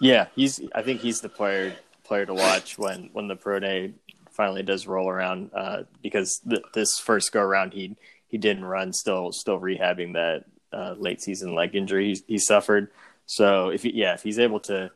Yeah, 0.00 0.26
he's 0.34 0.60
I 0.74 0.82
think 0.82 1.00
he's 1.00 1.20
the 1.20 1.28
player 1.28 1.76
player 2.08 2.26
to 2.26 2.34
watch 2.34 2.78
when 2.78 3.10
when 3.12 3.28
the 3.28 3.36
pro 3.36 3.60
day 3.60 3.92
finally 4.32 4.62
does 4.62 4.86
roll 4.86 5.08
around 5.08 5.50
uh, 5.54 5.82
because 6.02 6.40
th- 6.48 6.62
this 6.72 6.98
first 6.98 7.32
go 7.32 7.40
around 7.40 7.72
he 7.72 7.96
he 8.26 8.38
didn't 8.38 8.64
run 8.64 8.92
still 8.92 9.30
still 9.32 9.60
rehabbing 9.60 10.14
that 10.14 10.44
uh, 10.72 10.94
late 10.98 11.20
season 11.20 11.54
leg 11.54 11.74
injury 11.74 12.14
he, 12.14 12.22
he 12.26 12.38
suffered. 12.38 12.90
So 13.26 13.68
if 13.68 13.82
he, 13.82 13.92
yeah, 13.92 14.14
if 14.14 14.22
he's 14.22 14.38
able 14.38 14.60
to 14.60 14.90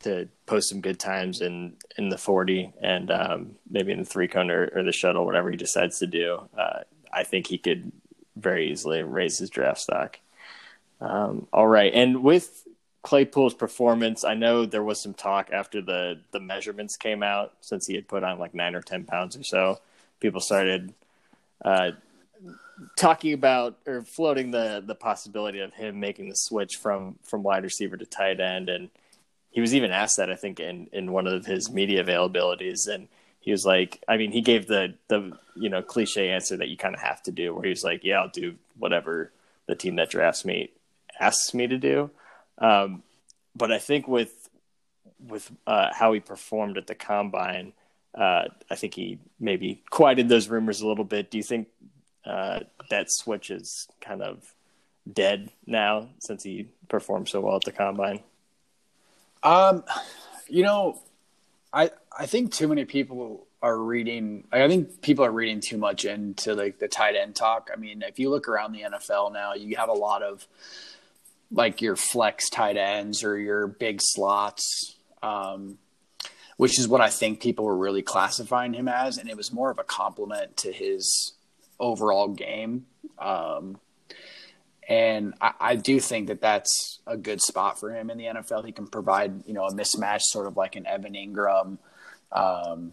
to 0.00 0.28
post 0.46 0.68
some 0.68 0.80
good 0.80 0.98
times 0.98 1.40
in 1.40 1.74
in 1.96 2.08
the 2.08 2.18
40 2.18 2.72
and 2.82 3.10
um, 3.10 3.56
maybe 3.70 3.92
in 3.92 4.00
the 4.00 4.04
three 4.04 4.28
cone 4.28 4.50
or, 4.50 4.70
or, 4.74 4.82
the 4.82 4.92
shuttle, 4.92 5.24
whatever 5.24 5.50
he 5.50 5.56
decides 5.56 5.98
to 6.00 6.06
do, 6.06 6.48
uh, 6.58 6.80
I 7.12 7.22
think 7.22 7.46
he 7.46 7.58
could 7.58 7.92
very 8.36 8.70
easily 8.70 9.02
raise 9.02 9.38
his 9.38 9.50
draft 9.50 9.80
stock. 9.80 10.18
Um, 11.00 11.46
all 11.52 11.66
right, 11.66 11.92
and 11.94 12.22
with 12.22 12.66
Claypool's 13.02 13.54
performance, 13.54 14.24
I 14.24 14.34
know 14.34 14.64
there 14.64 14.82
was 14.82 15.02
some 15.02 15.14
talk 15.14 15.50
after 15.52 15.82
the 15.82 16.20
the 16.30 16.40
measurements 16.40 16.96
came 16.96 17.22
out 17.22 17.52
since 17.60 17.86
he 17.86 17.94
had 17.94 18.06
put 18.06 18.22
on 18.22 18.38
like 18.38 18.54
nine 18.54 18.74
or 18.74 18.82
ten 18.82 19.04
pounds 19.04 19.36
or 19.36 19.42
so. 19.42 19.80
People 20.20 20.40
started 20.40 20.94
uh, 21.64 21.92
talking 22.96 23.32
about 23.32 23.76
or 23.86 24.02
floating 24.02 24.50
the 24.50 24.82
the 24.86 24.94
possibility 24.94 25.60
of 25.60 25.74
him 25.74 26.00
making 26.00 26.28
the 26.28 26.34
switch 26.34 26.76
from 26.76 27.18
from 27.22 27.42
wide 27.42 27.64
receiver 27.64 27.96
to 27.96 28.06
tight 28.06 28.40
end 28.40 28.68
and 28.68 28.88
he 29.50 29.60
was 29.60 29.74
even 29.74 29.90
asked 29.90 30.16
that 30.16 30.30
I 30.30 30.36
think 30.36 30.60
in 30.60 30.88
in 30.92 31.12
one 31.12 31.26
of 31.26 31.44
his 31.46 31.70
media 31.70 32.02
availabilities 32.02 32.88
and 32.88 33.08
he 33.40 33.50
was 33.50 33.64
like 33.64 34.02
I 34.08 34.16
mean 34.16 34.32
he 34.32 34.40
gave 34.40 34.66
the 34.66 34.94
the 35.08 35.36
you 35.54 35.68
know 35.68 35.82
cliche 35.82 36.30
answer 36.30 36.56
that 36.56 36.68
you 36.68 36.76
kind 36.76 36.94
of 36.94 37.00
have 37.00 37.22
to 37.24 37.30
do 37.30 37.54
where 37.54 37.64
he 37.64 37.70
was 37.70 37.84
like 37.84 38.04
yeah 38.04 38.20
I'll 38.20 38.28
do 38.28 38.56
whatever 38.78 39.30
the 39.66 39.76
team 39.76 39.96
that 39.96 40.10
drafts 40.10 40.44
me 40.44 40.70
asks 41.20 41.54
me 41.54 41.66
to 41.66 41.78
do 41.78 42.10
um, 42.62 43.02
but 43.54 43.70
I 43.70 43.78
think 43.78 44.08
with 44.08 44.48
with 45.28 45.50
uh, 45.66 45.90
how 45.92 46.12
he 46.14 46.20
performed 46.20 46.78
at 46.78 46.86
the 46.86 46.94
combine 46.94 47.74
uh, 48.14 48.44
I 48.70 48.74
think 48.74 48.94
he 48.94 49.18
maybe 49.40 49.82
quieted 49.90 50.28
those 50.28 50.48
rumors 50.48 50.80
a 50.80 50.86
little 50.86 51.04
bit. 51.04 51.30
Do 51.30 51.38
you 51.38 51.44
think 51.44 51.68
uh, 52.24 52.60
that 52.90 53.10
switch 53.10 53.50
is 53.50 53.88
kind 54.00 54.22
of 54.22 54.54
dead 55.10 55.50
now 55.66 56.08
since 56.18 56.42
he 56.42 56.68
performed 56.88 57.28
so 57.28 57.40
well 57.40 57.56
at 57.56 57.62
the 57.64 57.72
combine? 57.72 58.20
Um, 59.42 59.84
you 60.48 60.62
know, 60.62 61.00
I 61.72 61.90
I 62.16 62.26
think 62.26 62.52
too 62.52 62.68
many 62.68 62.84
people 62.84 63.46
are 63.62 63.78
reading. 63.78 64.44
I 64.52 64.68
think 64.68 65.00
people 65.00 65.24
are 65.24 65.32
reading 65.32 65.60
too 65.60 65.78
much 65.78 66.04
into 66.04 66.54
like 66.54 66.78
the 66.78 66.88
tight 66.88 67.16
end 67.16 67.34
talk. 67.34 67.70
I 67.72 67.76
mean, 67.76 68.02
if 68.02 68.18
you 68.18 68.28
look 68.28 68.46
around 68.46 68.72
the 68.72 68.82
NFL 68.82 69.32
now, 69.32 69.54
you 69.54 69.76
have 69.76 69.88
a 69.88 69.94
lot 69.94 70.22
of 70.22 70.46
like 71.52 71.82
your 71.82 71.96
flex 71.96 72.48
tight 72.48 72.76
ends 72.76 73.22
or 73.22 73.38
your 73.38 73.66
big 73.66 74.00
slots, 74.00 74.96
um, 75.22 75.78
which 76.56 76.78
is 76.78 76.88
what 76.88 77.00
I 77.00 77.10
think 77.10 77.40
people 77.40 77.64
were 77.64 77.76
really 77.76 78.02
classifying 78.02 78.72
him 78.72 78.88
as, 78.88 79.18
and 79.18 79.28
it 79.28 79.36
was 79.36 79.52
more 79.52 79.70
of 79.70 79.78
a 79.78 79.84
compliment 79.84 80.56
to 80.58 80.72
his 80.72 81.34
overall 81.78 82.28
game. 82.28 82.86
Um, 83.18 83.78
and 84.88 85.34
I, 85.40 85.52
I, 85.60 85.76
do 85.76 86.00
think 86.00 86.28
that 86.28 86.40
that's 86.40 87.00
a 87.06 87.16
good 87.16 87.40
spot 87.40 87.78
for 87.78 87.94
him 87.94 88.10
in 88.10 88.18
the 88.18 88.24
NFL. 88.24 88.66
He 88.66 88.72
can 88.72 88.88
provide, 88.88 89.46
you 89.46 89.54
know, 89.54 89.64
a 89.64 89.72
mismatch, 89.72 90.22
sort 90.22 90.46
of 90.46 90.56
like 90.56 90.74
an 90.74 90.86
Evan 90.86 91.14
Engram 91.14 91.78
um, 92.32 92.92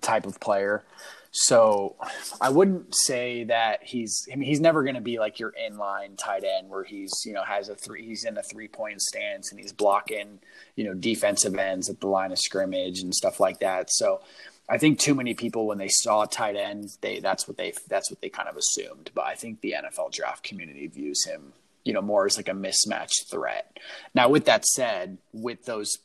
type 0.00 0.26
of 0.26 0.38
player. 0.38 0.84
So 1.32 1.96
I 2.40 2.50
wouldn't 2.50 2.92
say 3.06 3.44
that 3.44 3.84
he's 3.84 4.28
I 4.32 4.36
mean, 4.36 4.48
he's 4.48 4.60
never 4.60 4.82
going 4.82 4.96
to 4.96 5.00
be 5.00 5.18
like 5.18 5.38
your 5.38 5.52
inline 5.52 6.18
tight 6.18 6.42
end 6.44 6.68
where 6.68 6.82
he's 6.82 7.12
you 7.24 7.32
know 7.32 7.44
has 7.44 7.68
a 7.68 7.76
three 7.76 8.04
he's 8.04 8.24
in 8.24 8.36
a 8.36 8.42
three 8.42 8.66
point 8.66 9.00
stance 9.00 9.50
and 9.50 9.60
he's 9.60 9.72
blocking 9.72 10.40
you 10.74 10.84
know 10.84 10.94
defensive 10.94 11.54
ends 11.54 11.88
at 11.88 12.00
the 12.00 12.08
line 12.08 12.32
of 12.32 12.38
scrimmage 12.38 13.00
and 13.00 13.14
stuff 13.14 13.38
like 13.38 13.60
that. 13.60 13.90
So 13.92 14.20
I 14.68 14.78
think 14.78 14.98
too 14.98 15.14
many 15.14 15.34
people 15.34 15.66
when 15.66 15.78
they 15.78 15.88
saw 15.88 16.24
tight 16.24 16.56
end 16.56 16.96
they 17.00 17.20
that's 17.20 17.46
what 17.46 17.56
they 17.56 17.74
that's 17.88 18.10
what 18.10 18.20
they 18.20 18.28
kind 18.28 18.48
of 18.48 18.56
assumed. 18.56 19.12
But 19.14 19.26
I 19.26 19.36
think 19.36 19.60
the 19.60 19.76
NFL 19.78 20.12
draft 20.12 20.42
community 20.42 20.88
views 20.88 21.24
him 21.24 21.52
you 21.84 21.92
know 21.92 22.02
more 22.02 22.26
as 22.26 22.36
like 22.38 22.48
a 22.48 22.52
mismatch 22.52 23.30
threat. 23.30 23.78
Now 24.14 24.28
with 24.28 24.46
that 24.46 24.64
said, 24.64 25.18
with 25.32 25.64
those 25.64 25.96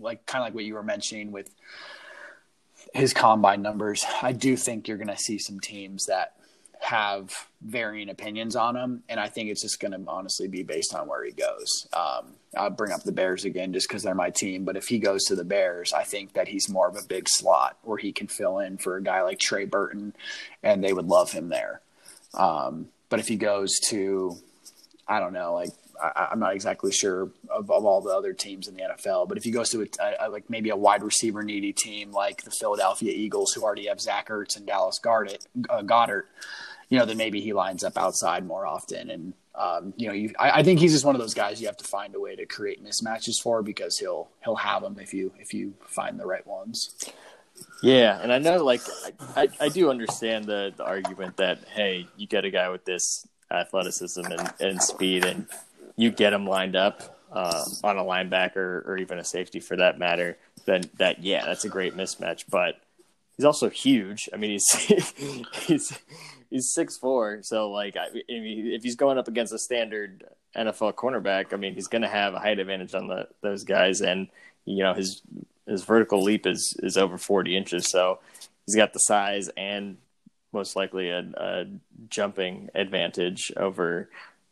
like 0.00 0.24
kind 0.26 0.42
of 0.42 0.46
like 0.46 0.54
what 0.54 0.64
you 0.64 0.74
were 0.74 0.84
mentioning 0.84 1.32
with 1.32 1.50
his 2.94 3.12
combine 3.12 3.62
numbers, 3.62 4.04
I 4.22 4.32
do 4.32 4.56
think 4.56 4.88
you're 4.88 4.96
going 4.96 5.08
to 5.08 5.16
see 5.16 5.38
some 5.38 5.60
teams 5.60 6.06
that 6.06 6.34
have 6.80 7.48
varying 7.60 8.08
opinions 8.08 8.54
on 8.54 8.76
him, 8.76 9.02
and 9.08 9.18
I 9.18 9.28
think 9.28 9.50
it's 9.50 9.62
just 9.62 9.80
going 9.80 9.92
to 9.92 10.00
honestly 10.08 10.48
be 10.48 10.62
based 10.62 10.94
on 10.94 11.08
where 11.08 11.24
he 11.24 11.32
goes. 11.32 11.88
Um, 11.92 12.34
I'll 12.56 12.70
bring 12.70 12.92
up 12.92 13.02
the 13.02 13.12
Bears 13.12 13.44
again 13.44 13.72
just 13.72 13.88
because 13.88 14.02
they're 14.02 14.14
my 14.14 14.30
team, 14.30 14.64
but 14.64 14.76
if 14.76 14.86
he 14.86 14.98
goes 14.98 15.24
to 15.24 15.34
the 15.34 15.44
Bears, 15.44 15.92
I 15.92 16.04
think 16.04 16.34
that 16.34 16.48
he's 16.48 16.68
more 16.68 16.88
of 16.88 16.96
a 16.96 17.06
big 17.06 17.28
slot 17.28 17.78
where 17.82 17.98
he 17.98 18.12
can 18.12 18.28
fill 18.28 18.58
in 18.58 18.78
for 18.78 18.96
a 18.96 19.02
guy 19.02 19.22
like 19.22 19.38
Trey 19.38 19.64
Burton, 19.64 20.14
and 20.62 20.82
they 20.82 20.92
would 20.92 21.06
love 21.06 21.32
him 21.32 21.48
there. 21.48 21.80
Um, 22.34 22.88
but 23.08 23.18
if 23.18 23.28
he 23.28 23.36
goes 23.36 23.78
to, 23.88 24.36
I 25.06 25.18
don't 25.18 25.32
know, 25.32 25.54
like 25.54 25.70
I, 26.00 26.28
am 26.32 26.38
not 26.38 26.54
exactly 26.54 26.92
sure 26.92 27.30
of, 27.50 27.70
of, 27.70 27.84
all 27.84 28.00
the 28.00 28.10
other 28.10 28.32
teams 28.32 28.68
in 28.68 28.74
the 28.74 28.82
NFL, 28.82 29.28
but 29.28 29.36
if 29.38 29.44
he 29.44 29.50
goes 29.50 29.70
to 29.70 29.82
a, 29.82 30.14
a, 30.20 30.28
like 30.28 30.48
maybe 30.48 30.70
a 30.70 30.76
wide 30.76 31.02
receiver 31.02 31.42
needy 31.42 31.72
team 31.72 32.12
like 32.12 32.42
the 32.42 32.50
Philadelphia 32.50 33.12
Eagles, 33.12 33.52
who 33.52 33.62
already 33.62 33.86
have 33.86 34.00
Zach 34.00 34.28
Ertz 34.28 34.56
and 34.56 34.66
Dallas 34.66 34.98
Goddard, 34.98 35.38
uh, 35.70 35.82
Goedert 35.82 36.24
you 36.88 36.98
know, 36.98 37.04
then 37.04 37.16
maybe 37.16 37.40
he 37.40 37.52
lines 37.52 37.84
up 37.84 37.96
outside 37.96 38.46
more 38.46 38.66
often. 38.66 39.10
And 39.10 39.34
um, 39.54 39.92
you 39.96 40.06
know, 40.08 40.14
you, 40.14 40.32
I, 40.38 40.60
I, 40.60 40.62
think 40.62 40.80
he's 40.80 40.92
just 40.92 41.04
one 41.04 41.14
of 41.14 41.20
those 41.20 41.34
guys 41.34 41.60
you 41.60 41.66
have 41.66 41.76
to 41.78 41.84
find 41.84 42.14
a 42.14 42.20
way 42.20 42.36
to 42.36 42.46
create 42.46 42.82
mismatches 42.82 43.34
for 43.42 43.62
because 43.62 43.98
he'll 43.98 44.28
he'll 44.44 44.56
have 44.56 44.82
them 44.82 44.98
if 45.00 45.12
you 45.12 45.32
if 45.38 45.52
you 45.52 45.74
find 45.86 46.18
the 46.18 46.26
right 46.26 46.46
ones. 46.46 46.94
Yeah, 47.82 48.20
and 48.22 48.32
I 48.32 48.38
know, 48.38 48.64
like, 48.64 48.82
I, 49.36 49.42
I, 49.42 49.48
I 49.62 49.68
do 49.68 49.90
understand 49.90 50.44
the, 50.44 50.72
the 50.76 50.84
argument 50.84 51.38
that 51.38 51.58
hey, 51.74 52.06
you 52.16 52.28
get 52.28 52.44
a 52.44 52.50
guy 52.50 52.68
with 52.68 52.84
this 52.84 53.26
athleticism 53.50 54.24
and, 54.24 54.52
and 54.60 54.82
speed, 54.82 55.24
and 55.24 55.46
you 55.98 56.12
get 56.12 56.32
him 56.32 56.46
lined 56.46 56.76
up 56.76 57.18
uh, 57.30 57.62
on 57.84 57.98
a 57.98 58.02
linebacker 58.02 58.86
or 58.86 58.96
even 58.96 59.18
a 59.18 59.24
safety 59.24 59.60
for 59.60 59.76
that 59.76 59.98
matter, 59.98 60.38
then 60.64 60.82
that 60.98 61.22
yeah, 61.22 61.44
that's 61.44 61.64
a 61.64 61.68
great 61.68 61.94
mismatch. 61.94 62.44
But 62.48 62.80
he's 63.36 63.44
also 63.44 63.68
huge. 63.68 64.28
I 64.32 64.36
mean, 64.36 64.52
he's 64.52 64.70
he's 65.66 65.98
he's 66.50 66.72
six 66.72 66.96
four. 66.96 67.40
So 67.42 67.70
like, 67.70 67.96
I, 67.96 68.10
mean, 68.28 68.68
if 68.72 68.82
he's 68.82 68.96
going 68.96 69.18
up 69.18 69.28
against 69.28 69.52
a 69.52 69.58
standard 69.58 70.24
NFL 70.56 70.94
cornerback, 70.94 71.52
I 71.52 71.56
mean, 71.56 71.74
he's 71.74 71.88
going 71.88 72.02
to 72.02 72.08
have 72.08 72.32
a 72.32 72.38
height 72.38 72.60
advantage 72.60 72.94
on 72.94 73.08
the 73.08 73.28
those 73.42 73.64
guys, 73.64 74.00
and 74.00 74.28
you 74.64 74.84
know 74.84 74.94
his 74.94 75.20
his 75.66 75.82
vertical 75.82 76.22
leap 76.22 76.46
is 76.46 76.76
is 76.82 76.96
over 76.96 77.18
forty 77.18 77.56
inches. 77.56 77.90
So 77.90 78.20
he's 78.66 78.76
got 78.76 78.92
the 78.92 79.00
size 79.00 79.50
and 79.56 79.98
most 80.52 80.76
likely 80.76 81.10
a, 81.10 81.18
a 81.36 81.66
jumping 82.08 82.70
advantage 82.74 83.52
over 83.56 84.08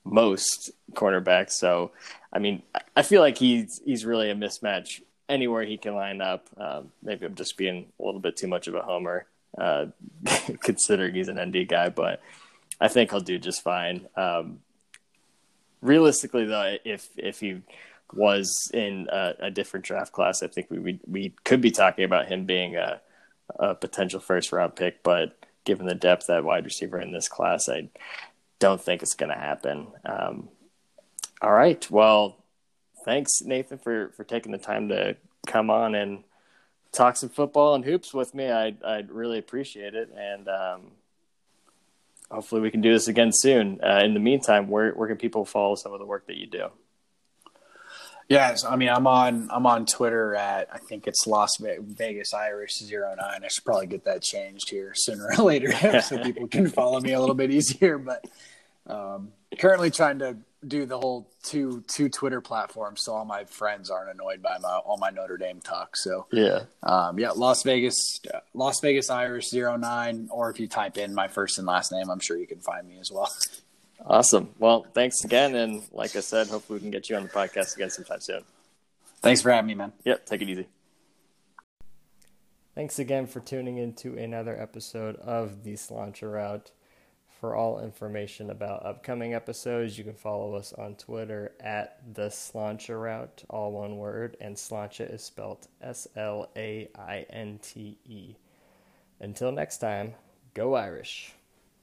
most 0.06 0.70
cornerbacks. 0.92 1.52
So, 1.52 1.92
I 2.32 2.38
mean, 2.38 2.62
I 2.94 3.02
feel 3.02 3.20
like 3.20 3.36
he's 3.38 3.80
he's 3.84 4.04
really 4.04 4.30
a 4.30 4.34
mismatch 4.34 5.02
anywhere 5.28 5.64
he 5.64 5.76
can 5.76 5.94
line 5.94 6.20
up. 6.20 6.48
Um, 6.56 6.92
maybe 7.02 7.26
I'm 7.26 7.34
just 7.34 7.56
being 7.56 7.86
a 8.00 8.04
little 8.04 8.20
bit 8.20 8.36
too 8.36 8.46
much 8.46 8.68
of 8.68 8.74
a 8.74 8.82
homer, 8.82 9.26
uh, 9.58 9.86
considering 10.62 11.14
he's 11.14 11.28
an 11.28 11.40
ND 11.40 11.68
guy, 11.68 11.88
but 11.88 12.20
I 12.80 12.88
think 12.88 13.10
he'll 13.10 13.20
do 13.20 13.38
just 13.38 13.62
fine. 13.62 14.06
Um, 14.16 14.60
realistically, 15.82 16.44
though, 16.46 16.76
if 16.84 17.08
if 17.16 17.40
he 17.40 17.62
was 18.12 18.70
in 18.72 19.08
a, 19.10 19.34
a, 19.40 19.50
different 19.50 19.84
draft 19.84 20.12
class, 20.12 20.42
I 20.42 20.46
think 20.46 20.70
we, 20.70 20.78
we 20.78 21.00
we 21.06 21.34
could 21.44 21.60
be 21.60 21.70
talking 21.70 22.04
about 22.04 22.26
him 22.26 22.44
being 22.44 22.76
a, 22.76 23.00
a 23.58 23.74
potential 23.74 24.20
first 24.20 24.52
round 24.52 24.76
pick. 24.76 25.02
But 25.02 25.36
given 25.64 25.86
the 25.86 25.94
depth 25.94 26.30
at 26.30 26.44
wide 26.44 26.64
receiver 26.64 27.00
in 27.00 27.12
this 27.12 27.28
class, 27.28 27.68
I 27.68 27.88
don't 28.58 28.80
think 28.80 29.02
it's 29.02 29.14
going 29.14 29.32
to 29.32 29.38
happen. 29.38 29.88
Um, 30.04 30.48
all 31.42 31.52
right. 31.52 31.88
Well, 31.90 32.36
thanks, 33.04 33.42
Nathan, 33.42 33.78
for, 33.78 34.12
for 34.16 34.24
taking 34.24 34.52
the 34.52 34.58
time 34.58 34.88
to 34.88 35.16
come 35.46 35.70
on 35.70 35.94
and 35.94 36.24
talk 36.92 37.16
some 37.16 37.28
football 37.28 37.74
and 37.74 37.84
hoops 37.84 38.12
with 38.14 38.34
me. 38.34 38.50
I 38.50 38.74
I 38.84 39.04
really 39.08 39.38
appreciate 39.38 39.94
it, 39.94 40.10
and 40.16 40.48
um, 40.48 40.80
hopefully 42.30 42.60
we 42.60 42.70
can 42.70 42.80
do 42.80 42.92
this 42.92 43.08
again 43.08 43.30
soon. 43.32 43.80
Uh, 43.82 44.00
in 44.02 44.14
the 44.14 44.20
meantime, 44.20 44.68
where 44.68 44.92
where 44.92 45.08
can 45.08 45.16
people 45.16 45.44
follow 45.44 45.74
some 45.74 45.92
of 45.92 45.98
the 45.98 46.06
work 46.06 46.26
that 46.26 46.36
you 46.36 46.46
do? 46.46 46.68
Yes, 48.28 48.64
I 48.64 48.76
mean 48.76 48.88
I'm 48.88 49.06
on 49.06 49.48
I'm 49.52 49.66
on 49.66 49.86
Twitter 49.86 50.34
at 50.34 50.68
I 50.72 50.78
think 50.78 51.06
it's 51.06 51.26
Las 51.26 51.50
Vegas 51.60 52.34
Irish 52.34 52.82
09. 52.82 53.16
I 53.18 53.48
should 53.48 53.64
probably 53.64 53.86
get 53.86 54.04
that 54.04 54.22
changed 54.22 54.70
here 54.70 54.92
sooner 54.94 55.28
or 55.38 55.44
later 55.44 55.72
so 56.00 56.18
people 56.22 56.48
can 56.48 56.68
follow 56.68 57.00
me 57.00 57.12
a 57.12 57.20
little 57.20 57.36
bit 57.36 57.50
easier. 57.50 57.98
But 57.98 58.24
um, 58.86 59.32
currently 59.58 59.90
trying 59.90 60.18
to 60.20 60.36
do 60.66 60.86
the 60.86 60.98
whole 60.98 61.30
two 61.44 61.84
two 61.86 62.08
Twitter 62.08 62.40
platforms 62.40 63.02
so 63.04 63.14
all 63.14 63.24
my 63.24 63.44
friends 63.44 63.90
aren't 63.90 64.10
annoyed 64.10 64.42
by 64.42 64.58
my 64.60 64.76
all 64.84 64.96
my 64.98 65.10
Notre 65.10 65.36
Dame 65.36 65.60
talk. 65.60 65.96
So 65.96 66.26
yeah, 66.32 66.62
um, 66.82 67.20
yeah, 67.20 67.30
Las 67.30 67.62
Vegas 67.62 68.20
Las 68.54 68.80
Vegas 68.80 69.08
Irish 69.08 69.52
09 69.52 70.28
or 70.32 70.50
if 70.50 70.58
you 70.58 70.66
type 70.66 70.98
in 70.98 71.14
my 71.14 71.28
first 71.28 71.58
and 71.58 71.66
last 71.66 71.92
name, 71.92 72.10
I'm 72.10 72.20
sure 72.20 72.36
you 72.36 72.48
can 72.48 72.60
find 72.60 72.88
me 72.88 72.98
as 72.98 73.12
well. 73.12 73.32
Awesome. 74.04 74.50
Well, 74.58 74.86
thanks 74.94 75.24
again, 75.24 75.54
and 75.54 75.82
like 75.92 76.14
I 76.16 76.20
said, 76.20 76.48
hopefully 76.48 76.78
we 76.78 76.82
can 76.82 76.90
get 76.90 77.08
you 77.08 77.16
on 77.16 77.24
the 77.24 77.28
podcast 77.28 77.74
again 77.74 77.90
sometime 77.90 78.20
soon. 78.20 78.42
Thanks 79.22 79.42
for 79.42 79.50
having 79.50 79.66
me, 79.66 79.74
man. 79.74 79.92
Yep, 80.04 80.26
take 80.26 80.42
it 80.42 80.48
easy. 80.48 80.66
Thanks 82.74 82.98
again 82.98 83.26
for 83.26 83.40
tuning 83.40 83.78
in 83.78 83.94
to 83.94 84.18
another 84.18 84.60
episode 84.60 85.16
of 85.16 85.64
the 85.64 85.76
Slainte 85.76 86.22
Route. 86.22 86.70
For 87.40 87.54
all 87.54 87.80
information 87.80 88.50
about 88.50 88.84
upcoming 88.84 89.34
episodes, 89.34 89.98
you 89.98 90.04
can 90.04 90.14
follow 90.14 90.54
us 90.54 90.72
on 90.72 90.94
Twitter 90.94 91.52
at 91.60 92.00
the 92.14 92.30
Slainte 92.30 92.88
Route, 92.88 93.44
all 93.48 93.72
one 93.72 93.96
word, 93.96 94.36
and 94.40 94.58
Slainte 94.58 95.00
is 95.00 95.22
spelled 95.22 95.68
S 95.82 96.06
L 96.16 96.50
A 96.56 96.88
I 96.98 97.26
N 97.30 97.58
T 97.62 97.98
E. 98.04 98.36
Until 99.20 99.52
next 99.52 99.78
time, 99.78 100.14
go 100.54 100.74
Irish. 100.74 101.35